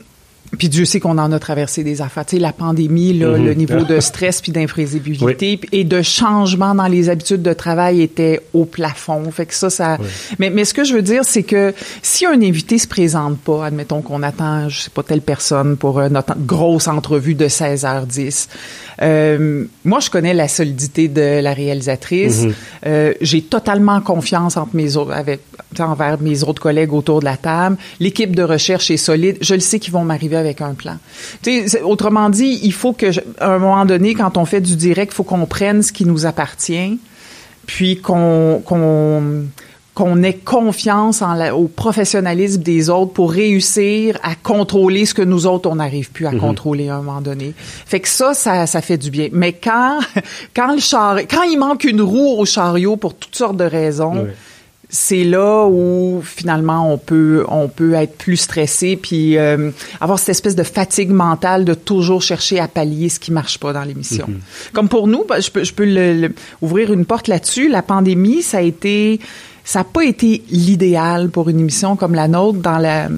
puis 0.59 0.69
Dieu 0.69 0.85
sait 0.85 1.01
qu'on 1.01 1.17
en 1.19 1.33
a 1.33 1.39
traversé 1.39 1.83
des 1.83 2.03
affaires. 2.03 2.27
Tu 2.27 2.37
sais, 2.37 2.43
la 2.43 2.53
pandémie, 2.53 3.15
là, 3.15 3.39
mhm. 3.39 3.45
le 3.45 3.55
niveau 3.55 3.85
de 3.85 4.01
stress 4.01 4.41
puis 4.41 4.53
d'imprévisibilité 4.53 5.59
et 5.73 5.85
de 5.85 6.03
changement 6.03 6.75
dans 6.75 6.89
les 6.89 7.09
habitudes 7.09 7.43
de 7.43 7.53
travail 7.53 8.03
était 8.03 8.41
au 8.53 8.67
plafond. 8.67 9.31
Fait 9.31 9.47
que 9.47 9.55
ça, 9.55 9.71
ça. 9.71 9.99
Mais, 10.39 10.51
mais 10.51 10.65
ce 10.65 10.75
que 10.75 10.85
je 10.85 10.95
veux 10.95 11.03
dire, 11.03 11.25
c'est 11.25 11.43
que 11.43 11.73
si 12.03 12.27
un 12.27 12.41
invité 12.43 12.77
se 12.79 12.87
présente 12.87 13.39
pas, 13.39 13.65
admettons 13.67 14.03
qu'on 14.03 14.23
attend, 14.23 14.69
je 14.69 14.83
sais 14.83 14.91
pas, 14.91 15.03
telle 15.03 15.23
personne 15.23 15.77
pour 15.77 15.99
euh, 15.99 16.09
notre 16.11 16.35
grosse 16.39 16.87
entrevue 16.87 17.35
de 17.35 17.49
16h10, 17.49 18.49
euh, 19.01 19.65
moi, 19.85 20.01
je 20.01 20.11
connais 20.11 20.35
la 20.35 20.49
solidité 20.49 21.09
de 21.09 21.41
la 21.41 21.55
réalisatrice. 21.55 22.43
Mhm. 22.43 22.55
euh, 22.87 23.15
J'ai 23.21 23.43
totalement 23.43 24.01
confiance 24.01 24.57
entre 24.57 24.77
mes 24.77 24.97
autres, 24.97 25.13
avec, 25.13 25.41
envers 25.79 26.21
mes 26.21 26.43
autres 26.43 26.61
collègues 26.61 26.93
autour 26.93 27.21
de 27.21 27.25
la 27.25 27.37
table. 27.37 27.77
L'équipe 28.01 28.35
de 28.37 28.43
recherche 28.43 28.91
est 28.91 28.97
solide. 28.97 29.39
Je 29.41 29.55
le 29.55 29.61
sais 29.61 29.79
qu'ils 29.79 29.93
vont 29.93 30.05
m'arriver 30.05 30.37
avec 30.43 30.61
un 30.61 30.75
plan. 30.75 30.99
autrement 31.85 32.29
dit, 32.31 32.61
il 32.63 32.73
faut 32.73 32.93
que, 32.93 33.07
à 33.39 33.55
un 33.55 33.59
moment 33.59 33.85
donné, 33.85 34.15
quand 34.15 34.37
on 34.37 34.45
fait 34.45 34.61
du 34.61 34.77
direct, 34.77 35.13
il 35.13 35.17
faut 35.17 35.25
qu'on 35.25 35.47
prenne 35.47 35.83
ce 35.83 35.93
qui 35.93 36.05
nous 36.05 36.27
appartient, 36.27 36.99
puis 37.67 38.01
qu'on 38.01 38.63
qu'on 39.95 40.23
ait 40.23 40.33
confiance 40.33 41.21
en 41.21 41.39
au 41.51 41.69
professionnalisme 41.69 42.63
des 42.63 42.89
autres 42.89 43.13
pour 43.13 43.31
réussir 43.31 44.19
à 44.23 44.35
contrôler 44.35 45.05
ce 45.05 45.13
que 45.13 45.21
nous 45.21 45.47
autres 45.47 45.69
on 45.69 45.77
n'arrive 45.77 46.11
plus 46.11 46.27
à 46.27 46.31
mhm. 46.31 46.41
contrôler 46.41 46.89
à 46.89 46.97
un 46.97 47.03
moment 47.03 47.21
donné. 47.21 47.53
Fait 47.59 48.01
que 48.01 48.09
ça, 48.09 48.33
ça, 48.33 48.67
ça 48.67 48.81
fait 48.81 48.97
du 48.97 49.11
bien. 49.11 49.29
Mais 49.33 49.53
quand 49.53 49.99
quand 50.57 50.73
le 50.73 50.81
char, 50.81 51.19
quand 51.31 51.43
il 51.43 51.59
manque 51.59 51.85
une 51.85 52.01
roue 52.01 52.39
au 52.39 52.47
chariot 52.47 52.97
pour 52.97 53.15
toutes 53.15 53.37
sortes 53.37 53.59
de 53.59 53.65
raisons 53.65 54.29
c'est 54.95 55.25
là 55.25 55.67
où 55.67 56.21
finalement 56.23 56.93
on 56.93 56.99
peut 56.99 57.47
on 57.49 57.67
peut 57.67 57.95
être 57.95 58.15
plus 58.19 58.37
stressé 58.37 58.97
puis 58.97 59.39
euh, 59.39 59.71
avoir 60.03 60.19
cette 60.19 60.29
espèce 60.29 60.55
de 60.55 60.63
fatigue 60.63 61.09
mentale 61.09 61.65
de 61.65 61.73
toujours 61.73 62.21
chercher 62.21 62.61
à 62.61 62.69
pallier 62.69 63.09
ce 63.09 63.19
qui 63.19 63.33
marche 63.33 63.59
pas 63.59 63.73
dans 63.73 63.85
l'émission. 63.85 64.27
Mm-hmm. 64.29 64.73
Comme 64.75 64.91
pour 64.91 65.09
nous, 65.09 65.25
ben, 65.27 65.41
je 65.41 65.51
peux 65.51 65.65
je 65.65 65.73
peux 65.73 65.87
le, 65.87 66.35
ouvrir 66.61 66.93
une 66.93 67.07
porte 67.07 67.29
là-dessus. 67.29 67.71
La 67.71 67.81
pandémie, 67.81 68.43
ça 68.43 68.59
a 68.59 68.61
été 68.61 69.19
ça 69.65 69.79
n'a 69.79 69.85
pas 69.85 70.05
été 70.05 70.43
l'idéal 70.51 71.31
pour 71.31 71.49
une 71.49 71.61
émission 71.61 71.97
comme 71.97 72.15
la 72.15 72.29
nôtre 72.29 72.59
dans 72.59 72.79
la 72.79 73.09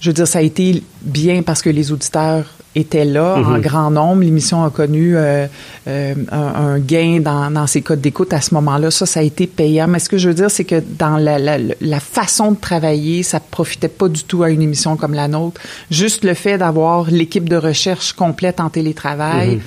je 0.00 0.08
veux 0.08 0.14
dire 0.14 0.26
ça 0.26 0.40
a 0.40 0.42
été 0.42 0.82
bien 1.02 1.42
parce 1.42 1.62
que 1.62 1.70
les 1.70 1.92
auditeurs 1.92 2.46
était 2.74 3.04
là 3.04 3.34
en 3.36 3.56
mhm. 3.56 3.60
grand 3.60 3.90
nombre. 3.90 4.22
L'émission 4.22 4.64
a 4.64 4.70
connu 4.70 5.16
euh, 5.16 5.46
euh, 5.88 6.14
un, 6.30 6.78
gain 6.78 7.20
dans, 7.20 7.50
dans 7.50 7.66
ses 7.66 7.82
codes 7.82 8.00
d'écoute 8.00 8.32
à 8.32 8.40
ce 8.40 8.54
moment-là. 8.54 8.90
Ça, 8.90 9.06
ça 9.06 9.20
a 9.20 9.22
été 9.22 9.46
payant. 9.46 9.88
Mais 9.88 9.98
ce 9.98 10.08
que 10.08 10.18
je 10.18 10.28
veux 10.28 10.34
dire, 10.34 10.50
c'est 10.50 10.64
que 10.64 10.80
dans 10.98 11.16
la, 11.16 11.38
la, 11.38 11.58
la, 11.80 12.00
façon 12.00 12.52
de 12.52 12.56
travailler, 12.56 13.22
ça 13.22 13.40
profitait 13.40 13.88
pas 13.88 14.08
du 14.08 14.22
tout 14.22 14.42
à 14.42 14.50
une 14.50 14.62
émission 14.62 14.96
comme 14.96 15.14
la 15.14 15.26
nôtre. 15.26 15.60
Juste 15.90 16.24
le 16.24 16.34
fait 16.34 16.58
d'avoir 16.58 17.10
l'équipe 17.10 17.48
de 17.48 17.56
recherche 17.56 18.12
complète 18.12 18.60
en 18.60 18.70
télétravail. 18.70 19.56
Mhm 19.56 19.62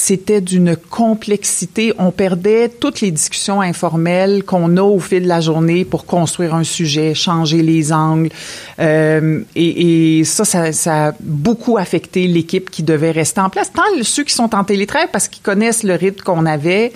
c'était 0.00 0.40
d'une 0.40 0.76
complexité. 0.76 1.92
On 1.98 2.10
perdait 2.10 2.70
toutes 2.70 3.02
les 3.02 3.10
discussions 3.10 3.60
informelles 3.60 4.44
qu'on 4.44 4.78
a 4.78 4.82
au 4.82 4.98
fil 4.98 5.24
de 5.24 5.28
la 5.28 5.42
journée 5.42 5.84
pour 5.84 6.06
construire 6.06 6.54
un 6.54 6.64
sujet, 6.64 7.14
changer 7.14 7.62
les 7.62 7.92
angles. 7.92 8.30
Euh, 8.78 9.42
et, 9.54 10.20
et 10.20 10.24
ça, 10.24 10.46
ça, 10.46 10.72
ça, 10.72 11.08
a 11.08 11.12
beaucoup 11.20 11.76
affecté 11.76 12.26
l'équipe 12.28 12.70
qui 12.70 12.82
devait 12.82 13.10
rester 13.10 13.42
en 13.42 13.50
place. 13.50 13.72
Tant 13.74 13.82
ceux 14.02 14.24
qui 14.24 14.32
sont 14.32 14.54
en 14.54 14.64
télétravail 14.64 15.08
parce 15.12 15.28
qu'ils 15.28 15.42
connaissent 15.42 15.82
le 15.82 15.96
rythme 15.96 16.22
qu'on 16.22 16.46
avait, 16.46 16.92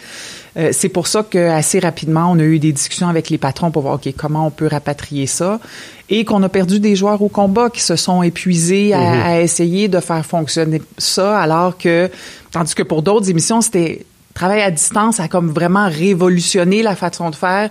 Euh, 0.57 0.71
c'est 0.73 0.89
pour 0.89 1.07
ça 1.07 1.25
qu'assez 1.29 1.81
rapidement, 1.81 2.31
on 2.31 2.39
a 2.39 2.45
eu 2.45 2.59
des 2.59 2.73
discussions 2.73 3.09
avec 3.09 3.29
les 3.31 3.39
patrons 3.39 3.71
pour 3.71 3.83
voir, 3.83 3.95
OK, 3.95 4.13
comment 4.17 4.47
on 4.47 4.51
peut 4.51 4.69
rapatrier 4.69 5.27
ça. 5.27 5.61
Et 6.09 6.25
qu'on 6.25 6.43
a 6.43 6.49
perdu 6.49 6.81
des 6.81 6.97
joueurs 6.97 7.21
au 7.23 7.29
combat 7.29 7.71
qui 7.71 7.81
se 7.81 7.97
sont 7.97 8.23
épuisés 8.23 8.93
à, 8.93 9.25
à 9.25 9.41
essayer 9.41 9.89
de 9.89 10.01
faire 10.01 10.25
fonctionner 10.25 10.81
ça, 10.99 11.39
alors 11.39 11.77
que, 11.79 12.11
tandis 12.53 12.75
que 12.75 12.83
pour 12.83 13.03
d'autres 13.03 13.31
émissions, 13.31 13.61
c'était 13.61 14.05
travail 14.35 14.63
à 14.63 14.71
distance 14.71 15.21
a 15.21 15.29
comme 15.29 15.51
vraiment 15.51 15.89
révolutionné 15.89 16.83
la 16.83 16.97
façon 16.97 17.31
de 17.31 17.37
faire. 17.37 17.71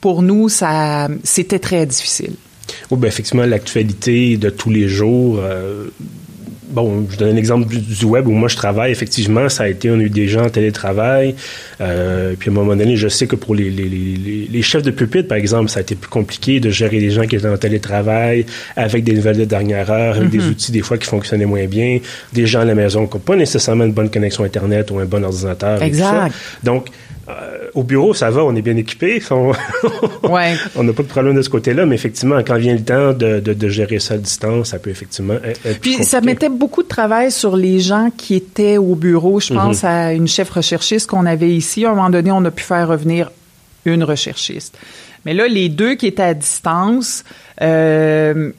Pour 0.00 0.22
nous, 0.22 0.48
ça, 0.48 1.08
c'était 1.22 1.58
très 1.58 1.86
difficile. 1.86 2.32
Oui, 2.90 2.98
ben 2.98 3.08
effectivement, 3.08 3.44
l'actualité 3.44 4.36
de 4.36 4.50
tous 4.50 4.70
les 4.70 4.88
jours, 4.88 5.38
euh, 5.40 5.88
bon, 6.68 7.06
je 7.10 7.16
donne 7.16 7.34
un 7.34 7.36
exemple 7.36 7.66
du, 7.68 8.04
web 8.04 8.26
où 8.26 8.32
moi 8.32 8.48
je 8.48 8.56
travaille. 8.56 8.92
Effectivement, 8.92 9.48
ça 9.48 9.64
a 9.64 9.68
été, 9.68 9.90
on 9.90 9.94
a 9.94 10.02
eu 10.02 10.10
des 10.10 10.28
gens 10.28 10.44
en 10.44 10.50
télétravail. 10.50 11.34
Euh, 11.80 12.34
puis 12.38 12.50
à 12.50 12.52
un 12.52 12.54
moment 12.54 12.76
donné, 12.76 12.96
je 12.96 13.08
sais 13.08 13.26
que 13.26 13.36
pour 13.36 13.54
les, 13.54 13.70
les, 13.70 13.88
les, 13.88 14.48
les, 14.50 14.62
chefs 14.62 14.82
de 14.82 14.90
pupitre, 14.90 15.28
par 15.28 15.38
exemple, 15.38 15.70
ça 15.70 15.78
a 15.78 15.82
été 15.82 15.94
plus 15.94 16.08
compliqué 16.08 16.60
de 16.60 16.70
gérer 16.70 17.00
les 17.00 17.10
gens 17.10 17.26
qui 17.26 17.36
étaient 17.36 17.48
en 17.48 17.56
télétravail 17.56 18.46
avec 18.76 19.04
des 19.04 19.12
nouvelles 19.12 19.38
de 19.38 19.44
dernière 19.44 19.90
heure, 19.90 20.16
avec 20.16 20.30
des 20.30 20.38
mm-hmm. 20.38 20.50
outils 20.50 20.72
des 20.72 20.82
fois 20.82 20.98
qui 20.98 21.06
fonctionnaient 21.06 21.46
moins 21.46 21.66
bien, 21.66 21.98
des 22.32 22.46
gens 22.46 22.60
à 22.60 22.64
la 22.64 22.74
maison 22.74 23.06
qui 23.06 23.14
n'ont 23.14 23.20
pas 23.20 23.36
nécessairement 23.36 23.84
une 23.84 23.92
bonne 23.92 24.10
connexion 24.10 24.44
Internet 24.44 24.90
ou 24.90 24.98
un 24.98 25.04
bon 25.04 25.24
ordinateur. 25.24 25.82
Exact. 25.82 26.32
Donc, 26.62 26.88
euh, 27.28 27.68
au 27.74 27.82
bureau, 27.82 28.14
ça 28.14 28.30
va, 28.30 28.44
on 28.44 28.54
est 28.54 28.62
bien 28.62 28.76
équipé. 28.76 29.22
On 29.30 29.52
ouais. 30.28 30.54
n'a 30.76 30.92
pas 30.92 31.02
de 31.02 31.08
problème 31.08 31.36
de 31.36 31.42
ce 31.42 31.50
côté-là, 31.50 31.84
mais 31.86 31.94
effectivement, 31.94 32.38
quand 32.38 32.56
vient 32.56 32.74
le 32.74 32.84
temps 32.84 33.12
de, 33.12 33.40
de, 33.40 33.52
de, 33.52 33.68
gérer 33.68 33.98
ça 33.98 34.14
à 34.14 34.16
distance, 34.16 34.68
ça 34.68 34.78
peut 34.78 34.90
effectivement 34.90 35.34
être. 35.44 35.80
Puis 35.80 36.04
ça 36.04 36.20
mettait 36.20 36.48
beaucoup 36.48 36.82
de 36.82 36.88
travail 36.88 37.30
sur 37.30 37.56
les 37.56 37.80
gens 37.80 38.10
qui 38.16 38.34
étaient 38.34 38.78
au 38.78 38.94
bureau. 38.94 39.40
Je 39.40 39.52
pense 39.52 39.82
mhm. 39.82 39.88
à 39.88 40.12
une 40.12 40.28
chef 40.28 40.50
recherchiste 40.50 41.08
qu'on 41.08 41.26
avait 41.26 41.50
ici. 41.50 41.84
À 41.84 41.90
un 41.90 41.94
moment 41.94 42.10
donné, 42.10 42.30
on 42.32 42.44
a 42.44 42.50
pu 42.50 42.64
faire 42.64 42.88
revenir 42.88 43.30
une 43.84 44.04
recherchiste. 44.04 44.78
Mais 45.24 45.34
là, 45.34 45.46
les 45.48 45.68
deux 45.68 45.94
qui 45.94 46.06
étaient 46.06 46.22
à 46.22 46.34
distance, 46.34 47.24
euh, 47.60 48.52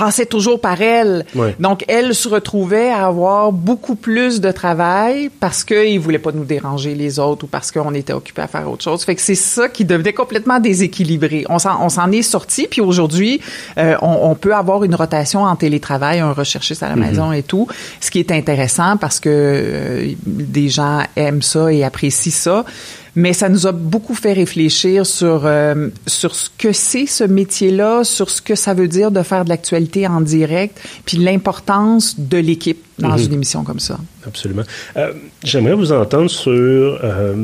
passait 0.00 0.26
toujours 0.26 0.60
par 0.60 0.80
elle. 0.80 1.26
Donc, 1.58 1.84
elle 1.86 2.14
se 2.14 2.28
retrouvait 2.28 2.90
à 2.90 3.06
avoir 3.06 3.52
beaucoup 3.52 3.96
plus 3.96 4.40
de 4.40 4.50
travail 4.50 5.30
parce 5.40 5.62
qu'il 5.62 6.00
voulait 6.00 6.18
pas 6.18 6.32
nous 6.32 6.44
déranger 6.44 6.94
les 6.94 7.18
autres 7.18 7.44
ou 7.44 7.46
parce 7.46 7.70
qu'on 7.70 7.92
était 7.92 8.14
occupé 8.14 8.40
à 8.42 8.46
faire 8.46 8.70
autre 8.70 8.82
chose. 8.82 9.04
Fait 9.04 9.14
que 9.14 9.20
c'est 9.20 9.34
ça 9.34 9.68
qui 9.68 9.84
devenait 9.84 10.14
complètement 10.14 10.58
déséquilibré. 10.58 11.44
On 11.48 11.58
s'en 11.58 12.12
est 12.12 12.22
sorti, 12.22 12.66
puis 12.68 12.80
aujourd'hui, 12.80 13.40
euh, 13.76 13.96
on, 14.00 14.34
peut 14.34 14.54
avoir 14.54 14.84
une 14.84 14.94
rotation 14.94 15.42
en 15.42 15.54
télétravail, 15.54 16.20
un 16.20 16.32
recherchiste 16.32 16.82
à 16.82 16.88
la 16.88 16.94
mm-hmm. 16.94 16.98
maison 16.98 17.32
et 17.32 17.42
tout, 17.42 17.68
ce 18.00 18.10
qui 18.10 18.20
est 18.20 18.32
intéressant 18.32 18.96
parce 18.96 19.20
que 19.20 19.28
euh, 19.28 20.12
des 20.24 20.70
gens 20.70 21.02
aiment 21.16 21.42
ça 21.42 21.70
et 21.70 21.84
apprécient 21.84 22.32
ça 22.32 22.64
mais 23.14 23.32
ça 23.32 23.48
nous 23.48 23.66
a 23.66 23.72
beaucoup 23.72 24.14
fait 24.14 24.32
réfléchir 24.32 25.06
sur 25.06 25.42
euh, 25.44 25.88
sur 26.06 26.34
ce 26.34 26.48
que 26.56 26.72
c'est 26.72 27.06
ce 27.06 27.24
métier-là, 27.24 28.04
sur 28.04 28.30
ce 28.30 28.40
que 28.40 28.54
ça 28.54 28.74
veut 28.74 28.88
dire 28.88 29.10
de 29.10 29.22
faire 29.22 29.44
de 29.44 29.48
l'actualité 29.48 30.06
en 30.06 30.20
direct, 30.20 30.80
puis 31.04 31.18
l'importance 31.18 32.18
de 32.18 32.38
l'équipe 32.38 32.84
dans 32.98 33.16
mhm. 33.16 33.24
une 33.24 33.32
émission 33.34 33.64
comme 33.64 33.80
ça. 33.80 33.98
Absolument. 34.26 34.62
Euh, 34.96 35.12
J'aimerais 35.42 35.74
vous 35.74 35.92
entendre 35.92 36.30
sur 36.30 36.52
euh, 36.52 37.34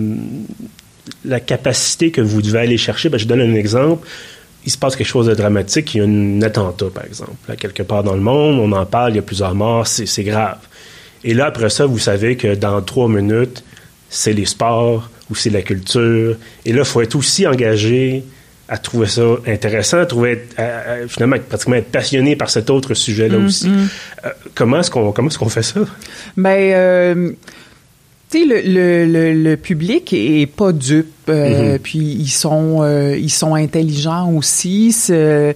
la 1.25 1.41
capacité 1.41 2.11
que 2.11 2.21
vous 2.21 2.43
devez 2.43 2.61
aller 2.61 2.79
chercher. 2.79 3.09
Ben, 3.09 3.19
je 3.19 3.27
donne 3.27 3.41
un 3.41 3.55
exemple. 3.55 4.07
Il 4.65 4.73
se 4.73 4.79
passe 4.79 4.97
quelque 4.97 5.07
chose 5.07 5.27
de 5.27 5.35
dramatique, 5.35 5.95
il 5.95 5.99
y 5.99 6.01
a 6.01 6.05
un 6.05 6.43
attentat, 6.43 6.87
par 6.93 7.05
exemple, 7.05 7.37
là, 7.47 7.55
quelque 7.55 7.85
part 7.85 8.03
dans 8.03 8.15
le 8.15 8.21
monde, 8.21 8.59
on 8.59 8.73
en 8.73 8.85
parle, 8.85 9.13
il 9.13 9.17
y 9.17 9.19
a 9.21 9.23
plusieurs 9.23 9.55
morts, 9.55 9.87
c'est 9.87 10.25
grave. 10.25 10.59
Et 11.23 11.35
là, 11.35 11.47
après 11.47 11.71
ça, 11.71 11.87
vous 11.87 12.01
savez 12.01 12.37
que 12.37 12.57
dans 12.57 12.83
trois 12.83 13.09
minutes, 13.09 13.63
c'est 14.09 14.33
les 14.33 14.45
sports, 14.45 15.09
ou 15.31 15.35
c'est 15.35 15.51
la 15.51 15.63
culture. 15.63 16.37
Et 16.65 16.73
là, 16.73 16.79
il 16.81 16.85
faut 16.85 17.01
être 17.01 17.17
aussi 17.17 17.47
engagé 17.47 18.25
à 18.69 18.79
trouver 18.79 19.07
ça 19.07 19.23
intéressant, 19.47 19.99
à 19.99 20.07
trouver 20.07 20.45
finalement 21.09 21.37
pratiquement 21.49 21.77
être 21.77 21.91
passionné 21.91 22.37
par 22.37 22.51
cet 22.51 22.71
autre 22.71 22.95
sujet-là 22.95 23.39
mm, 23.39 23.47
aussi. 23.47 23.69
Mm. 23.69 23.89
Euh, 24.25 24.31
comment 24.55 24.81
est-ce 24.81 24.91
qu'on 24.91 25.13
comment 25.13 25.29
est-ce 25.29 25.39
qu'on 25.39 25.49
fait 25.49 25.63
ça? 25.63 25.81
Ben 26.37 26.73
euh, 26.75 27.31
tu 28.29 28.41
sais, 28.41 28.45
le, 28.45 29.07
le, 29.07 29.33
le, 29.35 29.57
public 29.57 30.13
est 30.13 30.51
pas 30.51 30.73
dupe, 30.73 31.07
euh, 31.29 31.77
mm-hmm. 31.77 31.79
puis 31.79 31.99
ils 31.99 32.29
sont 32.29 32.85
ils 33.15 33.31
sont 33.31 33.55
intelligents 33.55 34.33
aussi. 34.33 34.91
C'est 34.91 35.55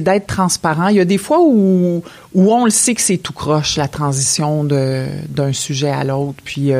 d'être 0.00 0.26
transparent. 0.28 0.88
Il 0.88 0.96
y 0.96 1.00
a 1.00 1.04
des 1.04 1.18
fois 1.18 1.40
où 1.40 2.04
où 2.32 2.52
on 2.52 2.64
le 2.64 2.70
sait 2.70 2.94
que 2.94 3.02
c'est 3.02 3.16
tout 3.16 3.32
croche 3.32 3.76
la 3.76 3.88
transition 3.88 4.62
de 4.62 5.06
d'un 5.28 5.52
sujet 5.52 5.90
à 5.90 6.04
l'autre, 6.04 6.38
puis 6.44 6.70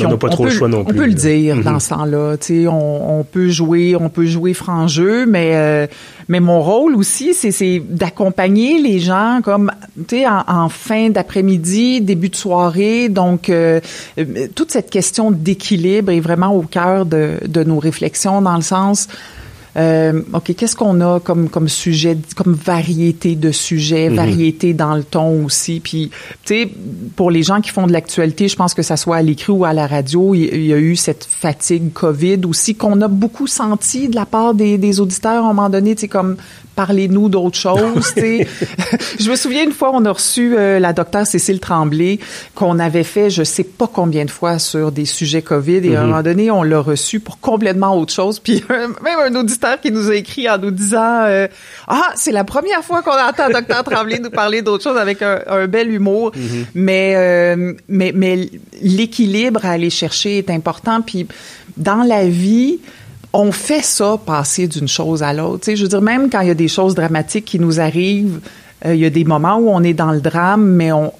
on 0.00 0.08
n'a 0.08 0.16
pas 0.16 0.28
trop 0.28 0.44
le 0.44 0.50
choix 0.50 0.68
non 0.68 0.84
plus. 0.84 0.94
On 0.94 0.98
peut 0.98 1.06
le 1.06 1.14
dire 1.14 1.56
dans 1.62 1.72
mhm. 1.72 1.80
ce 1.80 1.88
temps-là. 1.90 2.36
On, 2.70 3.18
on 3.18 3.24
peut 3.24 3.48
jouer, 3.48 3.96
on 3.98 4.08
peut 4.08 4.26
jouer 4.26 4.54
franc 4.54 4.88
jeu, 4.88 5.26
mais 5.26 5.50
euh, 5.54 5.86
mais 6.28 6.40
mon 6.40 6.60
rôle 6.60 6.94
aussi, 6.94 7.34
c'est 7.34 7.82
d'accompagner 7.86 8.80
les 8.80 9.00
gens 9.00 9.40
comme 9.44 9.70
tu 10.08 10.16
sais 10.16 10.26
en, 10.26 10.44
en, 10.46 10.68
fin 10.68 11.10
d'après-midi, 11.10 12.00
début 12.00 12.30
de 12.30 12.36
soirée. 12.36 13.08
Donc 13.08 13.50
euh, 13.50 13.80
toute 14.54 14.70
cette 14.70 14.90
question 14.90 15.30
d'équilibre 15.30 16.10
est 16.10 16.20
vraiment 16.20 16.54
au 16.54 16.62
cœur 16.62 17.04
de, 17.04 17.34
de 17.46 17.64
nos 17.64 17.78
réflexions 17.78 18.40
dans 18.40 18.56
le 18.56 18.62
sens 18.62 19.08
euh, 19.76 20.20
OK, 20.34 20.54
qu'est-ce 20.54 20.76
qu'on 20.76 21.00
a 21.00 21.20
comme, 21.20 21.48
comme 21.48 21.68
sujet, 21.68 22.18
comme 22.36 22.52
variété 22.52 23.36
de 23.36 23.50
sujets, 23.50 24.10
mhm. 24.10 24.16
variété 24.16 24.74
dans 24.74 24.94
le 24.94 25.04
ton 25.04 25.44
aussi? 25.44 25.80
Puis, 25.80 26.10
tu 26.44 26.54
sais, 26.54 26.70
pour 27.16 27.30
les 27.30 27.42
gens 27.42 27.60
qui 27.60 27.70
font 27.70 27.86
de 27.86 27.92
l'actualité, 27.92 28.48
je 28.48 28.56
pense 28.56 28.74
que 28.74 28.82
ça 28.82 28.96
soit 28.96 29.16
à 29.16 29.22
l'écrit 29.22 29.52
ou 29.52 29.64
à 29.64 29.72
la 29.72 29.86
radio, 29.86 30.34
il, 30.34 30.66
y 30.66 30.72
a 30.72 30.78
eu 30.78 30.96
cette 30.96 31.24
fatigue 31.24 31.92
COVID 31.92 32.40
aussi 32.46 32.74
qu'on 32.74 33.00
a 33.00 33.08
beaucoup 33.08 33.46
senti 33.46 34.08
de 34.08 34.14
la 34.14 34.26
part 34.26 34.54
des, 34.54 34.76
des 34.76 35.00
auditeurs 35.00 35.44
à 35.44 35.48
un 35.48 35.54
moment 35.54 35.70
donné, 35.70 35.94
tu 35.94 36.02
sais, 36.02 36.08
comme 36.08 36.36
parlez-nous 36.74 37.28
d'autres 37.28 37.58
choses. 37.58 38.14
je 38.16 39.30
me 39.30 39.36
souviens 39.36 39.64
une 39.64 39.72
fois, 39.72 39.90
on 39.92 40.04
a 40.04 40.12
reçu 40.12 40.56
euh, 40.56 40.78
la 40.78 40.92
docteure 40.92 41.26
Cécile 41.26 41.60
Tremblay, 41.60 42.18
qu'on 42.54 42.78
avait 42.78 43.04
fait, 43.04 43.30
je 43.30 43.42
sais 43.42 43.64
pas 43.64 43.88
combien 43.92 44.24
de 44.24 44.30
fois 44.30 44.58
sur 44.58 44.92
des 44.92 45.04
sujets 45.04 45.42
COVID, 45.42 45.86
et 45.86 45.96
à 45.96 46.00
un 46.00 46.02
mhm. 46.04 46.10
moment 46.10 46.22
donné, 46.22 46.50
on 46.50 46.62
l'a 46.62 46.80
reçu 46.80 47.20
pour 47.20 47.40
complètement 47.40 47.96
autre 47.98 48.12
chose. 48.12 48.38
Puis 48.38 48.64
même 48.70 49.18
un 49.24 49.34
auditeur 49.34 49.80
qui 49.80 49.90
nous 49.90 50.10
a 50.10 50.14
écrit 50.14 50.48
en 50.48 50.58
nous 50.58 50.70
disant, 50.70 51.22
euh, 51.24 51.46
ah, 51.88 52.12
c'est 52.16 52.32
la 52.32 52.44
première 52.44 52.82
fois 52.82 53.02
qu'on 53.02 53.12
entend 53.12 53.50
docteur 53.50 53.84
Tremblay 53.84 54.18
nous 54.18 54.30
parler 54.30 54.62
d'autre 54.62 54.82
chose 54.82 54.96
avec 54.96 55.22
un, 55.22 55.66
bel 55.66 55.90
humour. 55.90 56.32
Mhm. 56.34 56.66
Mais 56.74 57.14
euh, 57.16 57.72
mais 57.88 58.12
mais 58.14 58.50
l'équilibre 58.80 59.64
à 59.64 59.70
aller 59.70 59.90
chercher 59.90 60.38
est 60.38 60.50
important. 60.50 61.00
Puis 61.02 61.26
dans 61.76 62.02
la 62.02 62.26
vie 62.26 62.80
on 63.32 63.52
fait 63.52 63.82
ça 63.82 64.18
passer 64.24 64.68
d'une 64.68 64.88
chose 64.88 65.22
à 65.22 65.32
l'autre. 65.32 65.74
Je 65.74 65.82
veux 65.82 65.88
dire, 65.88 66.02
même 66.02 66.30
quand 66.30 66.40
il 66.40 66.48
y 66.48 66.50
a 66.50 66.54
des 66.54 66.68
choses 66.68 66.94
dramatiques 66.94 67.44
qui 67.44 67.58
nous 67.58 67.80
arrivent, 67.80 68.40
euh, 68.84 68.94
il 68.94 69.00
y 69.00 69.06
a 69.06 69.10
des 69.10 69.24
moments 69.24 69.56
où 69.56 69.68
on 69.68 69.82
est 69.82 69.94
dans 69.94 70.12
le 70.12 70.20
drame, 70.20 70.64
mais 70.64 70.92
on 70.92 71.12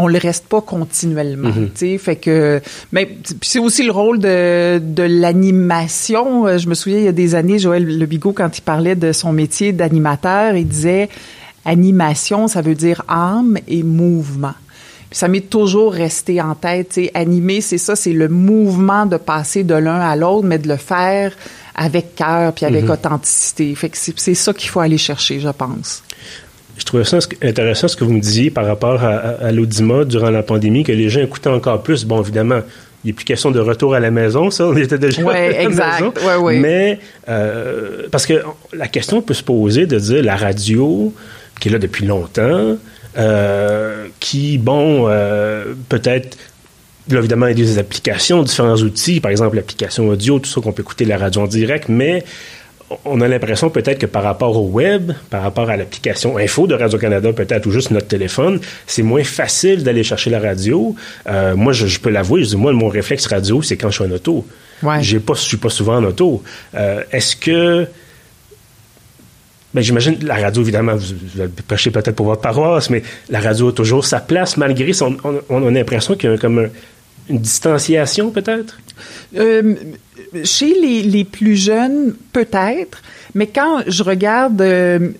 on 0.00 0.06
le 0.06 0.18
reste 0.18 0.46
pas 0.46 0.60
continuellement, 0.60 1.50
tu 1.50 1.70
sais, 1.74 1.98
fait 1.98 2.14
que 2.14 2.62
mais 2.92 3.18
c'est 3.42 3.58
aussi 3.58 3.82
le 3.82 3.90
rôle 3.90 4.20
de, 4.20 4.78
de 4.78 5.02
l'animation. 5.02 6.46
Euh, 6.46 6.56
je 6.56 6.68
me 6.68 6.74
souviens 6.74 6.98
il 6.98 7.04
y 7.04 7.08
a 7.08 7.12
des 7.12 7.34
années 7.34 7.58
Joël 7.58 7.84
Le 7.84 8.06
Bigot 8.06 8.30
quand 8.30 8.56
il 8.56 8.60
parlait 8.60 8.94
de 8.94 9.10
son 9.10 9.32
métier 9.32 9.72
d'animateur, 9.72 10.54
il 10.54 10.68
disait 10.68 11.08
animation, 11.64 12.46
ça 12.46 12.62
veut 12.62 12.76
dire 12.76 13.02
âme 13.08 13.58
et 13.66 13.82
mouvement. 13.82 14.54
Puis 15.10 15.18
ça 15.18 15.28
m'est 15.28 15.48
toujours 15.48 15.92
resté 15.92 16.40
en 16.40 16.54
tête. 16.54 16.92
sais, 16.94 17.10
animer, 17.14 17.60
c'est 17.60 17.78
ça, 17.78 17.96
c'est 17.96 18.12
le 18.12 18.28
mouvement 18.28 19.06
de 19.06 19.16
passer 19.16 19.64
de 19.64 19.74
l'un 19.74 20.00
à 20.00 20.16
l'autre, 20.16 20.46
mais 20.46 20.58
de 20.58 20.68
le 20.68 20.76
faire 20.76 21.32
avec 21.74 22.14
cœur 22.14 22.52
puis 22.52 22.66
avec 22.66 22.84
mhm. 22.84 22.90
authenticité. 22.90 23.74
Fait 23.74 23.88
que 23.88 23.96
c'est 23.96 24.34
ça 24.34 24.52
qu'il 24.52 24.68
faut 24.68 24.80
aller 24.80 24.98
chercher, 24.98 25.40
je 25.40 25.48
pense. 25.48 26.02
Je 26.76 26.84
trouvais 26.84 27.04
ça 27.04 27.18
intéressant 27.42 27.88
ce 27.88 27.96
que 27.96 28.04
vous 28.04 28.12
me 28.12 28.20
disiez 28.20 28.50
par 28.50 28.66
rapport 28.66 29.02
à, 29.02 29.16
à, 29.16 29.52
l'Audima 29.52 30.04
durant 30.04 30.30
la 30.30 30.42
pandémie, 30.42 30.84
que 30.84 30.92
les 30.92 31.08
gens 31.08 31.20
écoutaient 31.20 31.50
encore 31.50 31.82
plus. 31.82 32.04
Bon, 32.04 32.20
évidemment, 32.20 32.60
il 33.04 33.08
n'y 33.08 33.10
a 33.12 33.14
plus 33.14 33.24
question 33.24 33.50
de 33.50 33.60
retour 33.60 33.94
à 33.94 34.00
la 34.00 34.10
maison, 34.10 34.50
ça, 34.50 34.66
on 34.66 34.76
était 34.76 34.98
déjà 34.98 35.22
ouais, 35.22 35.34
à 35.34 35.50
la 35.50 35.62
exact. 35.62 36.00
maison. 36.00 36.12
Ouais, 36.26 36.36
ouais. 36.36 36.58
Mais, 36.58 36.98
euh, 37.28 38.08
parce 38.10 38.26
que 38.26 38.42
la 38.72 38.88
question 38.88 39.22
peut 39.22 39.34
se 39.34 39.42
poser 39.44 39.86
de 39.86 39.98
dire 39.98 40.22
la 40.22 40.36
radio, 40.36 41.14
qui 41.60 41.68
est 41.68 41.72
là 41.72 41.78
depuis 41.78 42.06
longtemps, 42.06 42.76
qui, 44.20 44.58
bon, 44.58 45.06
euh, 45.08 45.74
peut-être 45.88 46.36
évidemment, 47.10 47.46
il 47.46 47.58
y 47.58 47.62
a 47.62 47.64
des 47.64 47.78
applications, 47.78 48.42
différents 48.42 48.76
outils, 48.76 49.20
par 49.20 49.30
exemple 49.30 49.56
l'application 49.56 50.08
audio, 50.08 50.38
tout 50.38 50.50
ça 50.50 50.60
qu'on 50.60 50.72
peut 50.72 50.82
écouter 50.82 51.04
la 51.04 51.16
radio 51.16 51.42
en 51.42 51.46
direct, 51.46 51.88
mais 51.88 52.22
on 53.04 53.20
a 53.20 53.28
l'impression 53.28 53.70
peut-être 53.70 53.98
que 53.98 54.06
par 54.06 54.22
rapport 54.22 54.56
au 54.56 54.66
web, 54.68 55.12
par 55.30 55.42
rapport 55.42 55.68
à 55.70 55.76
l'application 55.76 56.38
info 56.38 56.66
de 56.66 56.74
Radio-Canada, 56.74 57.32
peut-être, 57.32 57.66
ou 57.66 57.70
juste 57.70 57.90
notre 57.90 58.08
téléphone, 58.08 58.60
c'est 58.86 59.02
moins 59.02 59.24
facile 59.24 59.84
d'aller 59.84 60.02
chercher 60.02 60.30
la 60.30 60.40
radio. 60.40 60.94
Euh, 61.28 61.54
moi, 61.56 61.72
je, 61.72 61.98
peux 61.98 62.10
l'avouer, 62.10 62.44
je 62.44 62.50
dis, 62.50 62.56
moi, 62.56 62.72
mon 62.72 62.88
réflexe 62.88 63.26
radio, 63.26 63.62
c'est 63.62 63.76
quand 63.76 63.90
je 63.90 64.02
suis 64.02 64.04
en 64.04 64.14
auto. 64.14 64.46
Ouais. 64.82 65.02
J'ai 65.02 65.20
pas, 65.20 65.34
je 65.34 65.40
suis 65.40 65.56
pas 65.56 65.70
souvent 65.70 65.96
en 65.96 66.04
auto. 66.04 66.42
Est-ce 67.10 67.36
que 67.36 67.86
ben, 69.74 69.82
j'imagine 69.82 70.16
la 70.22 70.36
radio, 70.36 70.62
évidemment, 70.62 70.96
vous, 70.96 71.14
vous 71.34 71.48
prêchez 71.66 71.90
peut-être 71.90 72.16
pour 72.16 72.26
votre 72.26 72.40
paroisse, 72.40 72.88
mais 72.88 73.02
la 73.28 73.40
radio 73.40 73.68
a 73.68 73.72
toujours 73.72 74.04
sa 74.04 74.20
place, 74.20 74.56
malgré 74.56 74.92
son. 74.92 75.16
On, 75.50 75.66
a 75.66 75.70
l'impression 75.70 76.14
qu'il 76.14 76.30
y 76.30 76.32
a 76.32 76.38
comme 76.38 76.68
une 77.28 77.38
distanciation 77.38 78.30
peut-être? 78.30 78.78
Euh, 79.36 79.74
chez 80.42 80.74
les, 80.80 81.02
les, 81.02 81.24
plus 81.24 81.56
jeunes, 81.56 82.14
peut-être, 82.32 83.02
mais 83.34 83.46
quand 83.46 83.82
je 83.86 84.02
regarde... 84.02 84.60
Euh, 84.62 85.10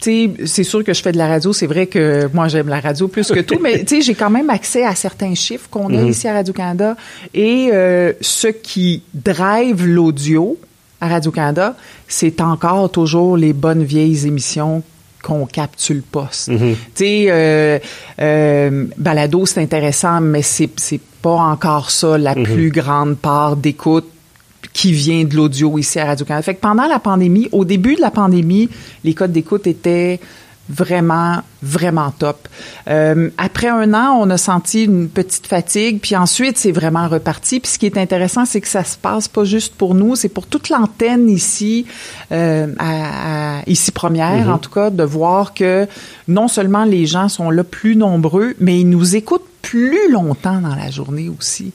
tu 0.00 0.10
sais, 0.12 0.46
c'est 0.46 0.62
sûr 0.62 0.84
que 0.84 0.94
je 0.94 1.02
fais 1.02 1.10
de 1.10 1.18
la 1.18 1.26
radio. 1.26 1.52
C'est 1.52 1.66
vrai 1.66 1.86
que 1.86 2.28
moi, 2.32 2.46
j'aime 2.46 2.68
la 2.68 2.78
radio 2.78 3.08
plus 3.08 3.32
que 3.32 3.40
tout, 3.40 3.58
mais 3.62 3.80
tu 3.80 3.96
sais, 3.96 4.00
j'ai 4.02 4.14
quand 4.14 4.30
même 4.30 4.48
accès 4.48 4.84
à 4.84 4.94
certains 4.94 5.34
chiffres 5.34 5.68
qu'on 5.68 5.92
a 5.92 6.00
mhm. 6.00 6.08
ici 6.08 6.28
à 6.28 6.34
Radio-Canada. 6.34 6.96
Et 7.34 7.70
euh, 7.72 8.12
ce 8.20 8.46
qui 8.46 9.02
drive 9.12 9.84
l'audio 9.84 10.56
à 11.00 11.08
Radio-Canada, 11.08 11.76
c'est 12.06 12.40
encore 12.40 12.90
toujours 12.90 13.36
les 13.36 13.52
bonnes 13.52 13.84
vieilles 13.84 14.26
émissions 14.26 14.82
qu'on 15.22 15.46
capte 15.46 15.88
le 15.90 16.00
poste. 16.00 16.48
Mhm. 16.48 16.74
Tu 16.74 16.76
sais, 16.94 17.26
euh, 17.28 17.78
euh, 18.20 18.86
balado, 18.96 19.46
c'est 19.46 19.60
intéressant, 19.60 20.20
mais 20.20 20.42
c'est, 20.42 20.70
c'est 20.76 21.00
pas 21.22 21.36
encore 21.36 21.90
ça 21.90 22.18
la 22.18 22.34
mhm. 22.34 22.44
plus 22.44 22.70
grande 22.70 23.16
part 23.16 23.56
d'écoute 23.56 24.06
qui 24.72 24.92
vient 24.92 25.24
de 25.24 25.34
l'audio 25.34 25.78
ici 25.78 25.98
à 25.98 26.06
Radio-Canada. 26.06 26.42
Fait 26.42 26.54
que 26.54 26.60
pendant 26.60 26.86
la 26.86 26.98
pandémie, 26.98 27.48
au 27.52 27.64
début 27.64 27.96
de 27.96 28.00
la 28.00 28.10
pandémie, 28.10 28.68
les 29.04 29.14
codes 29.14 29.32
d'écoute 29.32 29.66
étaient 29.66 30.20
vraiment, 30.68 31.38
vraiment 31.62 32.10
top. 32.10 32.48
Euh, 32.88 33.30
après 33.38 33.68
un 33.68 33.94
an, 33.94 34.18
on 34.20 34.28
a 34.30 34.36
senti 34.36 34.84
une 34.84 35.08
petite 35.08 35.46
fatigue, 35.46 36.00
puis 36.00 36.14
ensuite, 36.16 36.58
c'est 36.58 36.72
vraiment 36.72 37.08
reparti. 37.08 37.60
Puis 37.60 37.72
ce 37.72 37.78
qui 37.78 37.86
est 37.86 37.96
intéressant, 37.96 38.44
c'est 38.44 38.60
que 38.60 38.68
ça 38.68 38.84
se 38.84 38.96
passe 38.96 39.28
pas 39.28 39.44
juste 39.44 39.74
pour 39.74 39.94
nous, 39.94 40.14
c'est 40.16 40.28
pour 40.28 40.46
toute 40.46 40.68
l'antenne 40.68 41.28
ici, 41.30 41.86
euh, 42.32 42.72
à, 42.78 43.62
ici 43.66 43.92
première, 43.92 44.48
mm-hmm. 44.48 44.52
en 44.52 44.58
tout 44.58 44.70
cas, 44.70 44.90
de 44.90 45.02
voir 45.02 45.54
que 45.54 45.86
non 46.26 46.48
seulement 46.48 46.84
les 46.84 47.06
gens 47.06 47.28
sont 47.28 47.50
là 47.50 47.64
plus 47.64 47.96
nombreux, 47.96 48.54
mais 48.60 48.80
ils 48.80 48.88
nous 48.88 49.16
écoutent 49.16 49.46
plus 49.68 50.10
longtemps 50.10 50.62
dans 50.62 50.74
la 50.74 50.90
journée 50.90 51.28
aussi. 51.28 51.72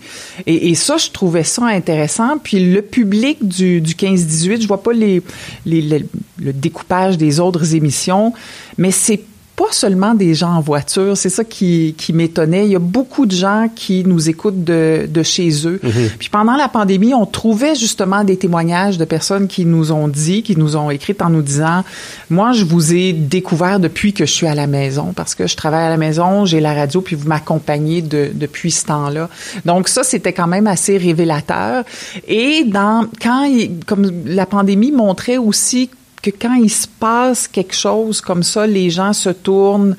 Et, 0.47 0.73
ça, 0.73 0.97
je 0.97 1.12
trouvais 1.12 1.43
ça 1.43 1.65
intéressant. 1.65 2.39
Puis 2.39 2.59
le 2.59 2.81
public 2.81 3.47
du, 3.47 3.81
du 3.81 3.93
15-18, 3.93 4.62
je 4.62 4.67
vois 4.67 4.81
pas 4.81 4.93
les, 4.93 5.21
le 5.67 6.53
découpage 6.53 7.19
des 7.19 7.39
autres 7.39 7.75
émissions, 7.75 8.33
mais 8.79 8.89
c'est 8.89 9.21
pas 9.55 9.72
seulement 9.72 10.15
des 10.15 10.33
gens 10.33 10.55
en 10.55 10.62
voiture, 10.62 11.15
c'est 11.15 11.29
ça 11.29 11.43
qui, 11.43 11.93
qui 11.98 12.12
m'étonnait. 12.12 12.65
Il 12.65 12.72
y 12.72 12.75
a 12.75 12.79
beaucoup 12.79 13.27
de 13.27 13.36
gens 13.36 13.69
qui 13.75 14.03
nous 14.03 14.27
écoutent 14.27 14.63
de, 14.63 15.07
de 15.07 15.24
chez 15.24 15.67
eux. 15.67 15.79
Mhm. 15.83 16.10
Puis 16.17 16.29
pendant 16.29 16.55
la 16.55 16.67
pandémie, 16.67 17.13
on 17.13 17.27
trouvait 17.27 17.75
justement 17.75 18.24
des 18.24 18.38
témoignages 18.38 18.98
de 18.98 19.05
personnes 19.05 19.48
qui 19.48 19.65
nous 19.65 19.91
ont 19.91 20.07
dit, 20.07 20.41
qui 20.41 20.57
nous 20.57 20.75
ont 20.75 20.89
écrit 20.89 21.15
en 21.22 21.29
nous 21.29 21.43
disant, 21.43 21.83
moi, 22.31 22.53
je 22.53 22.65
vous 22.65 22.93
ai 22.95 23.13
découvert 23.13 23.79
depuis 23.79 24.12
que 24.12 24.25
je 24.25 24.31
suis 24.31 24.48
à 24.48 24.55
la 24.55 24.65
maison, 24.65 25.13
parce 25.15 25.36
que 25.36 25.45
je 25.45 25.55
travaille 25.55 25.86
à 25.86 25.89
la 25.89 25.98
maison, 25.98 26.45
j'ai 26.45 26.60
la 26.60 26.74
radio, 26.74 27.01
puis 27.01 27.15
vous 27.15 27.27
m'accompagnez 27.27 28.01
de, 28.01 28.31
depuis 28.33 28.72
ce 28.72 28.86
temps-là. 28.86 29.29
Donc 29.65 29.88
ça, 29.88 30.03
c'était 30.03 30.33
quand 30.33 30.48
même 30.48 30.65
assez 30.65 30.98
révélateur. 30.98 31.83
Et 32.27 32.63
dans 32.63 33.05
quand, 33.22 33.48
comme 33.86 34.12
la 34.25 34.48
pandémie 34.48 34.91
montrait 34.91 35.38
aussi 35.38 35.91
que 36.24 36.32
quand 36.32 36.56
il 36.56 36.70
se 36.70 36.88
passe 36.88 37.48
quelque 37.48 37.75
chose 37.75 38.22
comme 38.22 38.42
ça, 38.42 38.65
les 38.65 38.89
gens 38.89 39.13
se 39.13 39.30
tournent 39.30 39.96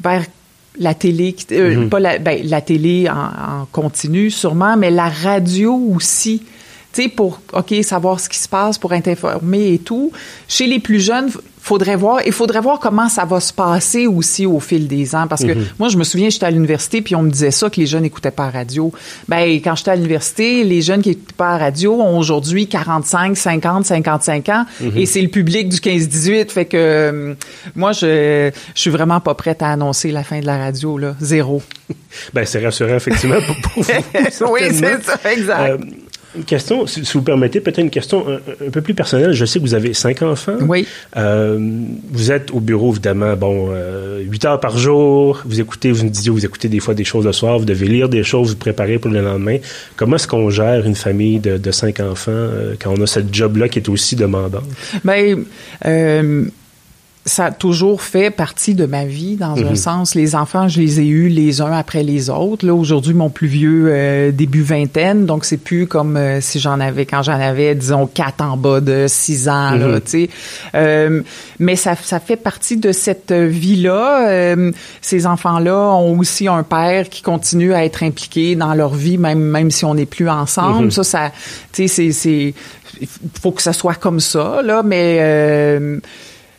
vers 0.00 0.24
la 0.78 0.94
télé, 0.94 1.36
euh, 1.52 1.76
mhm. 1.76 1.90
pas 1.90 2.00
la, 2.00 2.18
ben, 2.18 2.40
la 2.44 2.60
télé 2.60 3.08
en, 3.10 3.62
en, 3.62 3.66
continu 3.70 4.30
sûrement, 4.30 4.76
mais 4.76 4.90
la 4.90 5.08
radio 5.08 5.74
aussi. 5.94 6.42
Tu 6.94 7.02
sais, 7.02 7.08
pour, 7.08 7.40
OK, 7.52 7.74
savoir 7.82 8.20
ce 8.20 8.28
qui 8.28 8.38
se 8.38 8.48
passe, 8.48 8.78
pour 8.78 8.92
informer 8.92 9.74
et 9.74 9.78
tout. 9.78 10.12
Chez 10.48 10.66
les 10.66 10.78
plus 10.78 11.00
jeunes, 11.00 11.30
faudrait 11.64 11.96
voir, 11.96 12.20
il 12.26 12.32
faudrait 12.32 12.60
voir 12.60 12.78
comment 12.78 13.08
ça 13.08 13.24
va 13.24 13.40
se 13.40 13.50
passer 13.50 14.06
aussi 14.06 14.44
au 14.44 14.60
fil 14.60 14.86
des 14.86 15.14
ans. 15.14 15.26
Parce 15.26 15.42
que 15.42 15.52
mhm. 15.52 15.64
moi, 15.78 15.88
je 15.88 15.96
me 15.96 16.04
souviens, 16.04 16.28
j'étais 16.28 16.44
à 16.44 16.50
l'université, 16.50 17.00
puis 17.00 17.16
on 17.16 17.22
me 17.22 17.30
disait 17.30 17.50
ça, 17.50 17.70
que 17.70 17.80
les 17.80 17.86
jeunes 17.86 18.02
n'écoutaient 18.02 18.30
pas 18.30 18.44
la 18.44 18.50
radio. 18.50 18.92
Ben, 19.28 19.48
quand 19.64 19.74
j'étais 19.74 19.92
à 19.92 19.96
l'université, 19.96 20.62
les 20.62 20.82
jeunes 20.82 21.00
qui 21.00 21.08
n'écoutaient 21.08 21.32
pas 21.38 21.52
la 21.52 21.64
radio 21.64 21.94
ont 22.02 22.18
aujourd'hui 22.18 22.66
45, 22.66 23.34
50, 23.34 23.86
55 23.86 24.48
ans, 24.50 24.66
mhm. 24.82 24.92
et 24.94 25.06
c'est 25.06 25.22
le 25.22 25.28
public 25.28 25.70
du 25.70 25.78
15-18. 25.78 26.50
Fait 26.50 26.66
que 26.66 26.76
euh, 26.76 27.34
moi, 27.74 27.92
je, 27.92 28.50
je 28.74 28.80
suis 28.80 28.90
vraiment 28.90 29.20
pas 29.20 29.34
prête 29.34 29.62
à 29.62 29.70
annoncer 29.70 30.10
la 30.10 30.22
fin 30.22 30.40
de 30.40 30.46
la 30.46 30.58
radio, 30.58 30.98
là. 30.98 31.16
Zéro. 31.18 31.62
ben, 32.34 32.44
c'est 32.44 32.62
rassurant, 32.62 32.96
effectivement, 32.96 33.40
pour, 33.40 33.56
vous. 33.82 33.90
oui, 34.52 34.60
c'est 34.70 35.02
ça, 35.02 35.18
exact. 35.32 35.70
Euh, 35.70 35.78
une 36.36 36.44
question, 36.44 36.86
si 36.86 37.02
vous 37.12 37.22
permettez, 37.22 37.60
peut-être 37.60 37.78
une 37.78 37.90
question 37.90 38.26
un, 38.28 38.70
peu 38.70 38.80
plus 38.80 38.94
personnelle. 38.94 39.32
Je 39.32 39.44
sais 39.44 39.58
que 39.58 39.64
vous 39.64 39.74
avez 39.74 39.94
cinq 39.94 40.22
enfants. 40.22 40.56
Oui. 40.60 40.86
Euh, 41.16 41.58
vous 42.10 42.32
êtes 42.32 42.50
au 42.50 42.60
bureau, 42.60 42.92
évidemment, 42.92 43.36
bon, 43.36 43.68
euh, 43.70 44.20
huit 44.20 44.44
heures 44.44 44.60
par 44.60 44.78
jour. 44.78 45.42
Vous 45.44 45.60
écoutez, 45.60 45.92
vous 45.92 46.04
me 46.04 46.10
disiez, 46.10 46.30
vous 46.30 46.44
écoutez 46.44 46.68
des 46.68 46.80
fois 46.80 46.94
des 46.94 47.04
choses 47.04 47.24
le 47.24 47.32
soir, 47.32 47.58
vous 47.58 47.64
devez 47.64 47.86
lire 47.86 48.08
des 48.08 48.22
choses, 48.22 48.50
vous 48.50 48.56
préparer 48.56 48.98
pour 48.98 49.10
le 49.10 49.20
lendemain. 49.20 49.58
Comment 49.96 50.16
est-ce 50.16 50.28
qu'on 50.28 50.50
gère 50.50 50.86
une 50.86 50.96
famille 50.96 51.38
de, 51.38 51.58
de 51.58 51.70
cinq 51.70 52.00
enfants 52.00 52.32
euh, 52.32 52.74
quand 52.80 52.94
on 52.96 53.02
a 53.02 53.06
ce 53.06 53.20
job-là 53.30 53.68
qui 53.68 53.78
est 53.78 53.88
aussi 53.88 54.16
demandant? 54.16 54.62
Bien, 55.04 55.36
euh, 55.86 56.44
ça 57.26 57.46
a 57.46 57.50
toujours 57.52 58.02
fait 58.02 58.30
partie 58.30 58.74
de 58.74 58.84
ma 58.84 59.06
vie 59.06 59.36
dans 59.36 59.56
un 59.56 59.70
mhm. 59.70 59.76
sens. 59.76 60.14
Les 60.14 60.34
enfants, 60.34 60.68
je 60.68 60.80
les 60.80 61.00
ai 61.00 61.06
eus 61.06 61.28
les 61.28 61.62
uns 61.62 61.72
après 61.72 62.02
les 62.02 62.28
autres. 62.28 62.66
Là 62.66 62.74
aujourd'hui, 62.74 63.14
mon 63.14 63.30
plus 63.30 63.46
vieux 63.46 63.86
euh, 63.88 64.30
début 64.30 64.62
vingtaine, 64.62 65.24
donc 65.24 65.46
c'est 65.46 65.56
plus 65.56 65.86
comme 65.86 66.18
euh, 66.18 66.42
si 66.42 66.60
j'en 66.60 66.80
avais 66.80 67.06
quand 67.06 67.22
j'en 67.22 67.40
avais 67.40 67.74
disons 67.74 68.06
quatre 68.06 68.42
en 68.42 68.58
bas 68.58 68.80
de 68.80 69.06
six 69.08 69.48
ans. 69.48 69.70
Là, 69.70 69.86
mhm. 69.86 70.00
tu 70.02 70.10
sais. 70.10 70.30
Euh, 70.74 71.22
mais 71.58 71.76
ça, 71.76 71.96
ça 71.96 72.20
fait 72.20 72.36
partie 72.36 72.76
de 72.76 72.92
cette 72.92 73.32
vie-là. 73.32 74.54
ces 75.00 75.26
enfants-là 75.26 75.76
ont 75.94 76.18
aussi 76.18 76.46
un 76.46 76.62
père 76.62 77.08
qui 77.08 77.22
continue 77.22 77.72
à 77.72 77.86
être 77.86 78.02
impliqué 78.02 78.54
dans 78.54 78.74
leur 78.74 78.94
vie, 78.94 79.16
même 79.16 79.40
même 79.40 79.70
si 79.70 79.86
on 79.86 79.94
n'est 79.94 80.04
plus 80.04 80.28
ensemble. 80.28 80.86
Mhm. 80.86 80.90
Ça, 80.90 81.04
ça, 81.04 81.32
tu 81.72 81.88
sais, 81.88 82.12
c'est 82.12 82.12
c'est 82.12 82.54
faut 83.40 83.52
que 83.52 83.62
ça 83.62 83.72
soit 83.72 83.94
comme 83.94 84.20
ça 84.20 84.60
là, 84.62 84.82
mais 84.82 85.20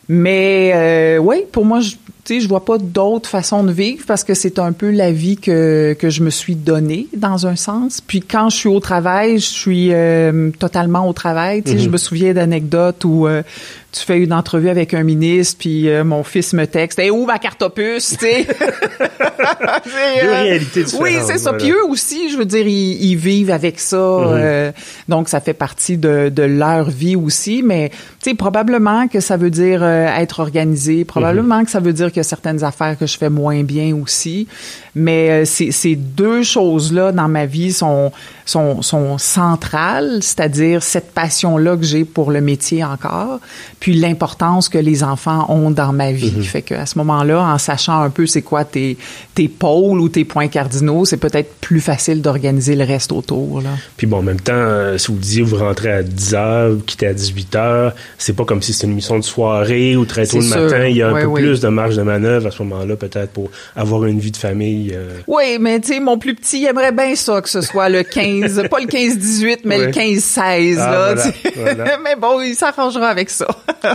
mais 0.08 0.72
euh, 0.74 1.18
oui, 1.18 1.44
pour 1.50 1.64
moi, 1.64 1.80
je, 1.80 1.96
sais, 2.34 2.40
je 2.40 2.48
vois 2.48 2.64
pas 2.64 2.78
d'autre 2.78 3.28
façon 3.28 3.64
de 3.64 3.72
vivre 3.72 4.04
parce 4.06 4.24
que 4.24 4.34
c'est 4.34 4.58
un 4.58 4.72
peu 4.72 4.90
la 4.90 5.12
vie 5.12 5.36
que, 5.36 5.96
que 5.98 6.10
je 6.10 6.22
me 6.22 6.30
suis 6.30 6.54
donnée 6.54 7.08
dans 7.16 7.46
un 7.46 7.56
sens. 7.56 8.00
Puis 8.00 8.20
quand 8.20 8.50
je 8.50 8.56
suis 8.56 8.68
au 8.68 8.80
travail, 8.80 9.38
je 9.38 9.46
suis 9.46 9.88
euh, 9.92 10.50
totalement 10.58 11.08
au 11.08 11.12
travail. 11.12 11.62
Tu 11.62 11.72
sais, 11.72 11.78
je 11.78 11.86
mhm. 11.86 11.92
me 11.92 11.96
souviens 11.96 12.34
d'anecdotes 12.34 13.04
où 13.04 13.26
euh, 13.26 13.42
tu 13.92 14.00
fais 14.00 14.18
une 14.18 14.32
entrevue 14.32 14.68
avec 14.68 14.94
un 14.94 15.02
ministre, 15.02 15.56
puis 15.58 15.88
euh, 15.88 16.04
mon 16.04 16.22
fils 16.22 16.52
me 16.52 16.66
texte, 16.66 16.98
hey, 16.98 17.10
où 17.10 17.24
ma 17.26 17.38
carte 17.38 17.62
opus, 17.62 18.16
tu 18.18 18.26
sais? 18.26 18.46
Deux 20.22 20.30
réalités 20.30 20.84
différentes. 20.84 21.02
Oui, 21.02 21.16
c'est 21.26 21.38
ça. 21.38 21.52
Puis 21.52 21.70
eux 21.70 21.84
aussi, 21.88 22.30
je 22.30 22.36
veux 22.36 22.44
dire, 22.44 22.66
ils, 22.66 23.16
vivent 23.16 23.50
avec 23.50 23.80
ça. 23.80 23.96
Mhm. 23.96 24.72
donc 25.08 25.28
ça 25.28 25.40
fait 25.40 25.54
partie 25.54 25.96
de, 25.96 26.28
de 26.28 26.42
leur 26.42 26.90
vie 26.90 27.16
aussi. 27.16 27.62
Mais 27.62 27.90
tu 28.22 28.30
sais, 28.30 28.34
probablement 28.34 29.08
que 29.08 29.20
ça 29.20 29.36
veut 29.36 29.50
dire 29.50 29.82
être 29.84 30.40
organisé. 30.40 31.04
Probablement 31.04 31.58
mhm. 31.58 31.64
que 31.64 31.70
ça 31.70 31.80
veut 31.80 31.92
dire 31.92 32.12
qu'il 32.16 32.20
y 32.20 32.26
a 32.26 32.28
certaines 32.28 32.64
affaires 32.64 32.96
que 32.98 33.06
je 33.06 33.18
fais 33.18 33.30
moins 33.30 33.62
bien 33.62 33.94
aussi. 33.94 34.48
Mais 34.94 35.44
ces, 35.44 35.72
ces 35.72 35.96
deux 35.96 36.42
choses-là 36.42 37.12
dans 37.12 37.28
ma 37.28 37.46
vie 37.46 37.72
sont 37.72 38.12
sont, 38.46 38.80
sont 38.80 39.18
centrales, 39.18 40.18
c'est-à-dire 40.22 40.82
cette 40.82 41.12
passion-là 41.12 41.76
que 41.76 41.82
j'ai 41.82 42.04
pour 42.04 42.30
le 42.30 42.40
métier 42.40 42.84
encore, 42.84 43.40
puis 43.80 43.94
l'importance 43.94 44.68
que 44.68 44.78
les 44.78 45.02
enfants 45.02 45.46
ont 45.50 45.70
dans 45.70 45.92
ma 45.92 46.12
vie. 46.12 46.30
Mm-hmm. 46.30 46.42
Fait 46.42 46.62
qu'à 46.62 46.86
ce 46.86 46.96
moment-là, 46.98 47.40
en 47.40 47.58
sachant 47.58 48.00
un 48.00 48.10
peu 48.10 48.26
c'est 48.26 48.42
quoi 48.42 48.64
tes, 48.64 48.96
tes 49.34 49.48
pôles 49.48 50.00
ou 50.00 50.08
tes 50.08 50.24
points 50.24 50.46
cardinaux, 50.46 51.04
c'est 51.04 51.16
peut-être 51.16 51.56
plus 51.60 51.80
facile 51.80 52.22
d'organiser 52.22 52.76
le 52.76 52.84
reste 52.84 53.10
autour. 53.10 53.60
Là. 53.60 53.70
Puis 53.96 54.06
bon, 54.06 54.18
en 54.18 54.22
même 54.22 54.40
temps, 54.40 54.52
euh, 54.54 54.96
si 54.96 55.08
vous 55.08 55.18
disiez 55.18 55.42
vous 55.42 55.56
rentrez 55.56 55.90
à 55.90 56.02
10 56.04 56.34
heures, 56.34 56.70
vous 56.70 56.82
quittez 56.82 57.08
à 57.08 57.14
18 57.14 57.54
heures, 57.56 57.94
c'est 58.16 58.34
pas 58.34 58.44
comme 58.44 58.62
si 58.62 58.72
c'était 58.72 58.86
une 58.86 58.94
mission 58.94 59.18
de 59.18 59.24
soirée 59.24 59.96
ou 59.96 60.04
très 60.04 60.26
tôt 60.26 60.38
le 60.38 60.46
matin. 60.46 60.86
Il 60.86 60.96
y 60.96 61.02
a 61.02 61.08
un 61.08 61.20
peu 61.20 61.32
plus 61.32 61.60
de 61.60 61.68
marge 61.68 61.96
de 61.96 62.02
manœuvre 62.06 62.46
à 62.46 62.50
ce 62.50 62.62
moment-là, 62.62 62.96
peut-être 62.96 63.32
pour 63.32 63.50
avoir 63.74 64.04
une 64.06 64.18
vie 64.18 64.30
de 64.30 64.36
famille. 64.36 64.92
Euh. 64.94 65.18
Oui, 65.26 65.58
mais 65.60 65.80
tu 65.80 65.94
sais, 65.94 66.00
mon 66.00 66.18
plus 66.18 66.34
petit 66.34 66.64
aimerait 66.64 66.92
bien 66.92 67.14
ça 67.14 67.40
que 67.40 67.48
ce 67.48 67.60
soit 67.60 67.88
le 67.88 68.02
15 68.02 68.68
pas 68.70 68.80
le 68.80 68.86
15-18, 68.86 69.60
mais 69.64 69.78
le 69.78 69.86
15-16. 69.88 70.76
Ah, 70.80 71.14
mais 72.04 72.16
bon, 72.16 72.40
il 72.40 72.54
s'arrangera 72.54 73.08
avec 73.08 73.30
ça. 73.30 73.46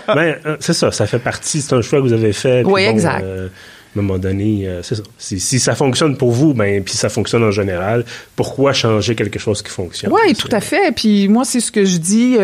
ben, 0.08 0.36
euh, 0.46 0.58
c'est 0.60 0.74
ça, 0.74 0.92
ça 0.92 1.06
fait 1.08 1.20
partie, 1.20 1.62
c'est 1.62 1.74
un 1.74 1.82
choix 1.82 2.00
que 2.00 2.04
vous 2.04 2.14
avez 2.14 2.34
fait. 2.34 2.64
Oui, 2.66 2.84
exact. 2.84 3.24
Euh, 3.24 3.48
à 3.96 4.00
un 4.00 4.02
moment 4.02 4.20
donné, 4.20 4.68
euh, 4.68 4.82
c'est 4.84 4.96
ça. 4.96 5.04
Si, 5.18 5.60
ça 5.60 5.76
fonctionne 5.76 6.18
pour 6.18 6.32
vous, 6.32 6.54
ben 6.54 6.84
puis 6.84 6.96
ça 6.96 7.10
fonctionne 7.10 7.44
en 7.44 7.52
général, 7.52 8.06
pourquoi 8.36 8.74
changer 8.74 9.16
quelque 9.16 9.40
chose 9.40 9.62
qui 9.62 9.70
fonctionne? 9.70 10.12
Oui, 10.12 10.34
tout 10.34 10.50
à 10.52 10.62
fait. 10.62 10.94
Puis 10.96 11.28
moi, 11.28 11.44
c'est 11.46 11.60
ce 11.60 11.72
que 11.72 11.86
je 11.86 11.98
dis 11.98 12.38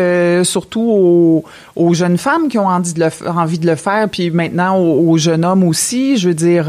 surtout 0.44 1.44
aux, 1.74 1.94
jeunes 1.94 2.18
femmes 2.18 2.48
qui 2.48 2.58
ont 2.58 2.66
envie 2.66 2.92
de 2.92 3.00
le, 3.00 3.28
envie 3.28 3.58
de 3.58 3.66
le 3.66 3.76
faire, 3.76 4.08
puis 4.08 4.30
maintenant 4.30 4.78
aux, 4.78 5.16
jeunes 5.16 5.44
hommes 5.44 5.64
aussi. 5.64 6.18
Je 6.18 6.28
veux 6.28 6.34
dire, 6.34 6.66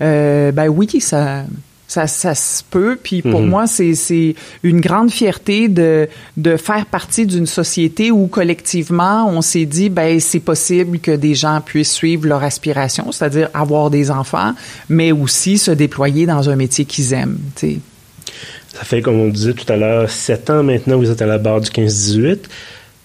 ben 0.00 0.68
oui, 0.68 1.00
ça 1.00 1.44
ça, 1.90 2.06
ça 2.06 2.36
se 2.36 2.62
peut. 2.62 2.96
Puis 3.02 3.20
pour 3.20 3.40
mhm. 3.40 3.48
moi, 3.48 3.66
c'est 3.66 4.36
une 4.62 4.80
grande 4.80 5.10
fierté 5.10 5.66
de, 5.66 6.08
de 6.36 6.56
faire 6.56 6.86
partie 6.86 7.26
d'une 7.26 7.46
société 7.46 8.12
où 8.12 8.28
collectivement, 8.28 9.28
on 9.28 9.42
s'est 9.42 9.64
dit, 9.64 9.88
ben 9.88 10.20
c'est 10.20 10.38
possible 10.38 11.00
que 11.00 11.10
des 11.10 11.34
gens 11.34 11.60
puissent 11.60 11.90
suivre 11.90 12.28
leur 12.28 12.44
aspiration, 12.44 13.10
c'est-à-dire 13.10 13.48
avoir 13.54 13.90
des 13.90 14.12
enfants, 14.12 14.54
mais 14.88 15.10
aussi 15.10 15.58
se 15.58 15.72
déployer 15.72 16.26
dans 16.26 16.48
un 16.48 16.54
métier 16.54 16.84
qu'ils 16.84 17.12
aiment. 17.12 17.40
Ça 17.56 18.84
fait, 18.84 19.02
comme 19.02 19.18
on 19.18 19.28
disait 19.28 19.54
tout 19.54 19.70
à 19.72 19.76
l'heure, 19.76 20.08
sept 20.08 20.48
ans 20.48 20.62
maintenant, 20.62 20.96
vous 20.96 21.10
êtes 21.10 21.22
à 21.22 21.26
la 21.26 21.38
barre 21.38 21.60
du 21.60 21.70
15-18. 21.70 22.38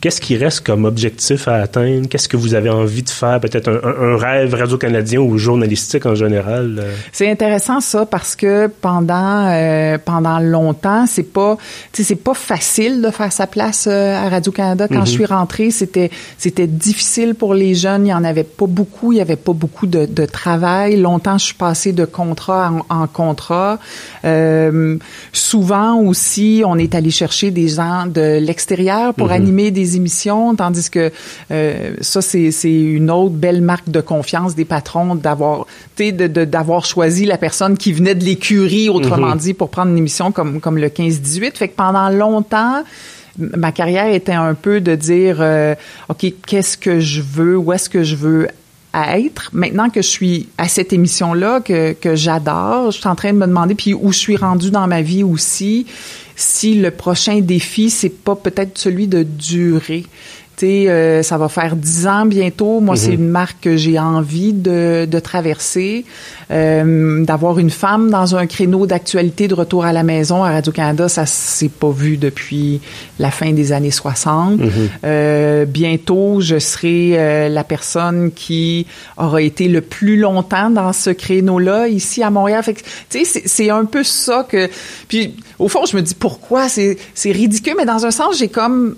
Qu'est-ce 0.02 0.22
qui 0.22 0.38
reste 0.38 0.66
comme 0.66 0.86
objectif 0.86 1.48
à 1.48 1.56
atteindre? 1.56 2.08
Qu'est-ce 2.08 2.30
que 2.30 2.38
vous 2.38 2.54
avez 2.54 2.70
envie 2.70 3.02
de 3.02 3.10
faire? 3.10 3.40
Peut-être 3.40 3.70
un, 3.70 4.18
rêve 4.18 4.54
radio-canadien 4.54 5.20
ou 5.20 5.38
journalistique 5.38 6.06
en 6.06 6.16
général? 6.16 6.80
Euh? 6.80 6.94
C'est 7.12 7.30
intéressant 7.32 7.80
ça 7.80 8.06
parce 8.06 8.36
que 8.36 8.68
pendant 8.68 9.48
euh, 9.48 9.98
pendant 9.98 10.40
longtemps, 10.40 11.06
c'est 11.08 11.24
pas 11.24 11.58
c'est 11.94 12.24
pas 12.24 12.34
facile 12.34 13.02
de 13.02 13.10
faire 13.10 13.32
sa 13.32 13.48
place 13.48 13.88
euh, 13.90 14.16
à 14.16 14.30
Radio-Canada. 14.30 14.88
Quand 14.88 15.06
je 15.06 15.12
mhm. 15.12 15.18
suis 15.18 15.26
rentrée, 15.26 15.72
c'était 15.72 16.12
c'était 16.38 16.68
difficile 16.68 17.34
pour 17.34 17.54
les 17.54 17.74
jeunes. 17.74 18.06
Il 18.06 18.10
y 18.10 18.14
en 18.14 18.24
avait 18.24 18.44
pas 18.44 18.68
beaucoup. 18.68 19.12
Il 19.12 19.18
y 19.18 19.22
avait 19.22 19.38
pas 19.38 19.54
beaucoup 19.54 19.88
de, 19.88 20.06
de 20.06 20.26
travail. 20.26 20.98
Longtemps, 20.98 21.38
je 21.38 21.46
suis 21.46 21.56
passée 21.56 21.94
de 21.94 22.06
contrat 22.06 22.72
en, 22.90 23.02
en 23.04 23.08
contrat. 23.08 23.80
souvent 25.32 26.00
aussi, 26.02 26.64
on 26.66 26.78
est 26.78 26.94
allé 26.94 27.10
chercher 27.10 27.50
des 27.50 27.70
gens 27.70 28.06
de 28.06 28.40
l'extérieur 28.40 29.14
pour 29.14 29.28
mhm. 29.28 29.34
animer 29.34 29.72
des 29.72 29.85
émissions, 29.94 30.56
tandis 30.56 30.90
que 30.90 31.12
euh, 31.52 31.96
ça, 32.02 32.22
c'est 32.22 32.52
une 32.64 33.12
autre 33.12 33.36
belle 33.36 33.62
marque 33.62 33.90
de 33.90 34.02
confiance 34.02 34.56
des 34.56 34.66
patrons 34.66 35.16
d'avoir 35.16 35.68
d'avoir 35.98 36.86
choisi 36.86 37.26
la 37.26 37.38
personne 37.38 37.78
qui 37.78 37.94
venait 37.94 38.16
de 38.16 38.24
l'écurie, 38.24 38.90
autrement 38.90 39.32
mhm. 39.32 39.38
dit, 39.38 39.54
pour 39.54 39.70
prendre 39.70 39.92
une 39.92 39.98
émission 39.98 40.32
comme, 40.32 40.60
comme 40.60 40.78
le 40.78 40.88
15-18. 40.88 41.56
Fait 41.56 41.68
que 41.68 41.76
pendant 41.76 42.10
longtemps, 42.10 42.84
ma 43.38 43.72
carrière 43.72 44.14
était 44.14 44.34
un 44.34 44.54
peu 44.54 44.82
de 44.82 44.96
dire, 44.96 45.38
euh, 45.40 45.76
OK, 46.10 46.26
qu'est-ce 46.46 46.78
que 46.78 47.00
je 47.00 47.22
veux, 47.22 47.58
où 47.58 47.74
est-ce 47.74 47.90
que 47.90 48.04
je 48.04 48.16
veux 48.16 48.48
être? 48.94 49.50
Maintenant 49.54 49.90
que 49.90 50.02
je 50.02 50.08
suis 50.08 50.48
à 50.58 50.68
cette 50.68 50.94
émission-là, 50.94 51.60
que, 51.60 51.94
que 51.94 52.16
j'adore, 52.16 52.92
je 52.92 53.00
suis 53.00 53.08
en 53.08 53.16
train 53.16 53.34
de 53.34 53.38
me 53.38 53.48
demander, 53.48 53.76
puis 53.76 53.94
où 53.94 54.12
je 54.12 54.18
suis 54.18 54.38
rendue 54.38 54.72
dans 54.72 54.88
ma 54.88 55.02
vie 55.02 55.24
aussi, 55.24 55.86
si 56.36 56.76
le 56.76 56.92
prochain 56.92 57.40
défi, 57.40 57.90
c'est 57.90 58.10
pas 58.10 58.36
peut-être 58.36 58.78
celui 58.78 59.08
de 59.08 59.24
durer. 59.24 60.06
Euh, 60.64 61.24
ça 61.24 61.38
va 61.38 61.50
faire 61.50 61.76
dix 61.76 62.08
ans 62.08 62.26
bientôt. 62.26 62.80
Moi, 62.80 62.96
c'est 62.96 63.10
mhm. 63.10 63.24
une 63.24 63.30
marque 63.30 63.58
que 63.62 63.78
j'ai 63.78 64.00
envie 64.00 64.54
de, 64.54 65.06
de 65.10 65.20
traverser. 65.20 66.06
Euh, 66.52 67.26
d'avoir 67.26 67.58
une 67.58 67.72
femme 67.72 68.12
dans 68.12 68.36
un 68.36 68.46
créneau 68.46 68.86
d'actualité 68.86 69.48
de 69.48 69.56
retour 69.56 69.84
à 69.84 69.94
la 69.94 70.04
maison 70.04 70.44
à 70.44 70.52
Radio-Canada, 70.52 71.10
ça 71.10 71.26
s'est 71.26 71.70
pas 71.70 71.90
vu 71.90 72.18
depuis 72.18 72.82
la 73.18 73.32
fin 73.32 73.52
des 73.52 73.72
années 73.72 73.90
60. 73.90 74.60
Mhm. 74.60 74.70
euh, 75.06 75.66
bientôt, 75.66 76.42
je 76.42 76.60
serai 76.60 77.14
euh, 77.16 77.50
la 77.50 77.64
personne 77.64 78.32
qui 78.32 78.86
aura 79.18 79.42
été 79.42 79.68
le 79.68 79.82
plus 79.82 80.18
longtemps 80.18 80.70
dans 80.70 80.94
ce 80.94 81.10
créneau-là 81.10 81.88
ici 81.88 82.22
à 82.22 82.30
Montréal. 82.30 82.62
Fait 82.62 82.76
tu 83.10 83.26
sais, 83.26 83.42
c'est 83.46 83.70
un 83.72 83.86
peu 83.86 84.04
ça 84.04 84.46
que... 84.48 84.70
Puis, 85.08 85.36
au 85.58 85.68
fond, 85.68 85.86
je 85.88 85.98
me 85.98 86.04
dis 86.04 86.14
pourquoi? 86.14 86.70
C'est 86.70 86.98
ridicule, 87.26 87.74
mais 87.76 87.86
dans 87.86 88.06
un 88.06 88.12
sens, 88.12 88.38
j'ai 88.38 88.50
comme 88.50 88.96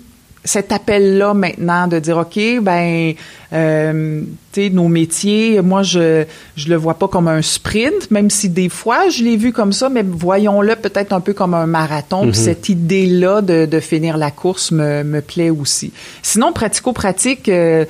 cet 0.48 0.72
appel-là 0.72 1.34
maintenant 1.34 1.88
de 1.88 1.98
dire 1.98 2.16
ok 2.16 2.62
ben 2.62 3.12
euh, 3.52 4.22
tu 4.50 4.62
sais 4.62 4.70
nos 4.70 4.88
métiers 4.88 5.60
moi 5.60 5.82
je 5.82 6.24
je 6.56 6.68
le 6.70 6.76
vois 6.76 6.94
pas 6.94 7.06
comme 7.06 7.28
un 7.28 7.42
sprint 7.42 8.10
même 8.10 8.30
si 8.30 8.48
des 8.48 8.70
fois 8.70 9.10
je 9.10 9.22
l'ai 9.22 9.36
vu 9.36 9.52
comme 9.52 9.74
ça 9.74 9.90
mais 9.90 10.02
voyons-le 10.02 10.74
peut-être 10.76 11.12
un 11.12 11.20
peu 11.20 11.34
comme 11.34 11.52
un 11.52 11.66
marathon 11.66 12.26
mm-hmm. 12.26 12.32
cette 12.34 12.70
idée 12.70 13.06
là 13.06 13.42
de, 13.42 13.66
de 13.66 13.80
finir 13.80 14.16
la 14.16 14.30
course 14.30 14.72
me, 14.72 15.04
me 15.04 15.20
plaît 15.20 15.50
aussi 15.50 15.92
sinon 16.22 16.52
pratico-pratique 16.52 17.50
euh, 17.50 17.84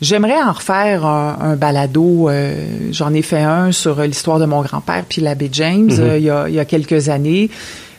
J'aimerais 0.00 0.42
en 0.42 0.52
refaire 0.52 1.06
un, 1.06 1.56
balado. 1.56 2.28
Euh, 2.28 2.66
j'en 2.90 3.14
ai 3.14 3.22
fait 3.22 3.40
un 3.40 3.72
sur 3.72 4.02
l'histoire 4.02 4.38
de 4.38 4.44
mon 4.44 4.60
grand-père 4.60 5.04
puis 5.08 5.22
l'abbé 5.22 5.48
James 5.50 5.90
euh, 5.98 6.18
il, 6.18 6.24
y 6.24 6.30
a, 6.30 6.46
il 6.48 6.54
y 6.54 6.58
a 6.58 6.64
quelques 6.64 7.08
années 7.08 7.48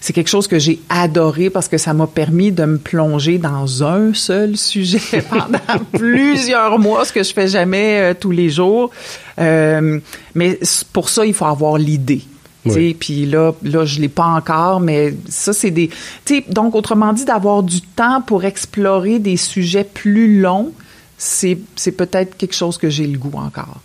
c'est 0.05 0.13
quelque 0.13 0.29
chose 0.29 0.47
que 0.47 0.59
j'ai 0.59 0.79
adoré 0.87 1.49
parce 1.49 1.67
que 1.67 1.79
ça 1.79 1.91
m'a 1.95 2.05
permis 2.05 2.51
de 2.51 2.63
me 2.65 2.77
plonger 2.77 3.39
dans 3.39 3.83
un 3.83 4.13
seul 4.13 4.55
sujet 4.71 5.23
pendant 5.27 5.57
plusieurs 5.93 6.77
mois, 6.77 7.05
ce 7.05 7.11
que 7.11 7.23
je 7.23 7.33
fais 7.33 7.47
jamais 7.47 7.99
euh, 8.01 8.13
tous 8.13 8.29
les 8.29 8.51
jours. 8.51 8.91
Euh, 9.39 9.99
mais 10.35 10.59
pour 10.93 11.09
ça, 11.09 11.25
il 11.25 11.33
faut 11.33 11.45
avoir 11.45 11.79
l'idée. 11.79 12.21
Puis 12.65 13.25
là, 13.25 13.53
là, 13.63 13.85
je 13.85 13.99
l'ai 13.99 14.07
pas 14.07 14.25
encore, 14.25 14.79
mais 14.79 15.15
ça, 15.27 15.53
c'est 15.53 15.71
des... 15.71 15.89
Donc, 16.49 16.75
autrement 16.75 17.11
dit, 17.11 17.25
d'avoir 17.25 17.63
du 17.63 17.81
temps 17.81 18.21
pour 18.21 18.45
explorer 18.45 19.17
des 19.17 19.37
sujets 19.37 19.83
plus 19.83 20.39
longs, 20.39 20.71
c'est 21.17 21.57
peut-être 21.97 22.37
quelque 22.37 22.55
chose 22.55 22.77
que 22.77 22.91
j'ai 22.91 23.07
le 23.07 23.17
goût 23.17 23.39
encore. 23.39 23.81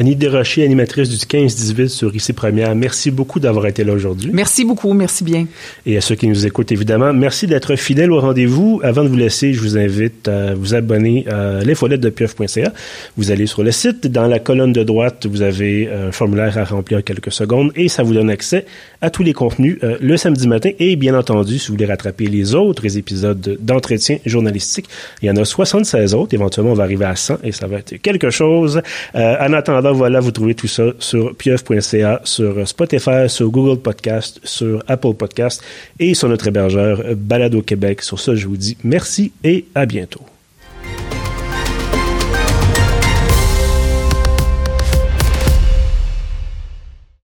Annie 0.00 0.14
Desrochers, 0.14 0.64
animatrice 0.64 1.08
du 1.08 1.16
15-18 1.16 1.88
sur 1.88 2.14
Ici 2.14 2.32
Première, 2.32 2.72
merci 2.76 3.10
beaucoup 3.10 3.40
d'avoir 3.40 3.66
été 3.66 3.82
là 3.82 3.92
aujourd'hui. 3.92 4.30
Merci 4.32 4.64
beaucoup, 4.64 4.92
merci 4.92 5.24
bien. 5.24 5.48
Et 5.86 5.96
à 5.96 6.00
ceux 6.00 6.14
qui 6.14 6.28
nous 6.28 6.46
écoutent, 6.46 6.70
évidemment, 6.70 7.12
merci 7.12 7.48
d'être 7.48 7.74
fidèles 7.74 8.12
au 8.12 8.20
rendez-vous. 8.20 8.80
Avant 8.84 9.02
de 9.02 9.08
vous 9.08 9.16
laisser, 9.16 9.52
je 9.52 9.60
vous 9.60 9.76
invite 9.76 10.28
à 10.28 10.54
vous 10.54 10.76
abonner 10.76 11.26
à 11.26 11.64
l'infolette 11.64 12.00
de 12.00 12.10
pieuf.ca. 12.10 12.72
Vous 13.16 13.32
allez 13.32 13.46
sur 13.46 13.64
le 13.64 13.72
site, 13.72 14.06
dans 14.06 14.28
la 14.28 14.38
colonne 14.38 14.72
de 14.72 14.84
droite, 14.84 15.26
vous 15.26 15.42
avez 15.42 15.90
un 15.90 16.12
formulaire 16.12 16.56
à 16.58 16.62
remplir 16.62 17.00
en 17.00 17.02
quelques 17.02 17.32
secondes 17.32 17.72
et 17.74 17.88
ça 17.88 18.04
vous 18.04 18.14
donne 18.14 18.30
accès 18.30 18.66
à 19.00 19.10
tous 19.10 19.24
les 19.24 19.32
contenus 19.32 19.78
euh, 19.82 19.96
le 20.00 20.16
samedi 20.16 20.46
matin. 20.46 20.70
Et 20.78 20.94
bien 20.94 21.18
entendu, 21.18 21.58
si 21.58 21.66
vous 21.66 21.74
voulez 21.74 21.86
rattraper 21.86 22.26
les 22.26 22.54
autres 22.54 22.96
épisodes 22.96 23.58
d'entretien 23.60 24.18
journalistique, 24.24 24.88
il 25.22 25.26
y 25.26 25.30
en 25.32 25.36
a 25.36 25.44
76 25.44 26.14
autres. 26.14 26.34
Éventuellement, 26.34 26.70
on 26.70 26.76
va 26.76 26.84
arriver 26.84 27.04
à 27.04 27.16
100 27.16 27.38
et 27.42 27.50
ça 27.50 27.66
va 27.66 27.78
être 27.78 27.96
quelque 27.96 28.30
chose. 28.30 28.80
Euh, 29.16 29.34
en 29.40 29.52
attendant, 29.52 29.87
voilà, 29.92 30.20
vous 30.20 30.30
trouvez 30.30 30.54
tout 30.54 30.68
ça 30.68 30.92
sur 30.98 31.34
pieuf.ca, 31.34 32.20
sur 32.24 32.66
Spotify, 32.68 33.28
sur 33.28 33.50
Google 33.50 33.80
Podcast, 33.80 34.40
sur 34.44 34.82
Apple 34.86 35.14
Podcast 35.14 35.62
et 35.98 36.14
sur 36.14 36.28
notre 36.28 36.46
hébergeur 36.46 37.02
Balado 37.16 37.62
Québec. 37.62 38.02
Sur 38.02 38.20
ça, 38.20 38.34
je 38.34 38.46
vous 38.46 38.56
dis 38.56 38.76
merci 38.84 39.32
et 39.44 39.66
à 39.74 39.86
bientôt. 39.86 40.22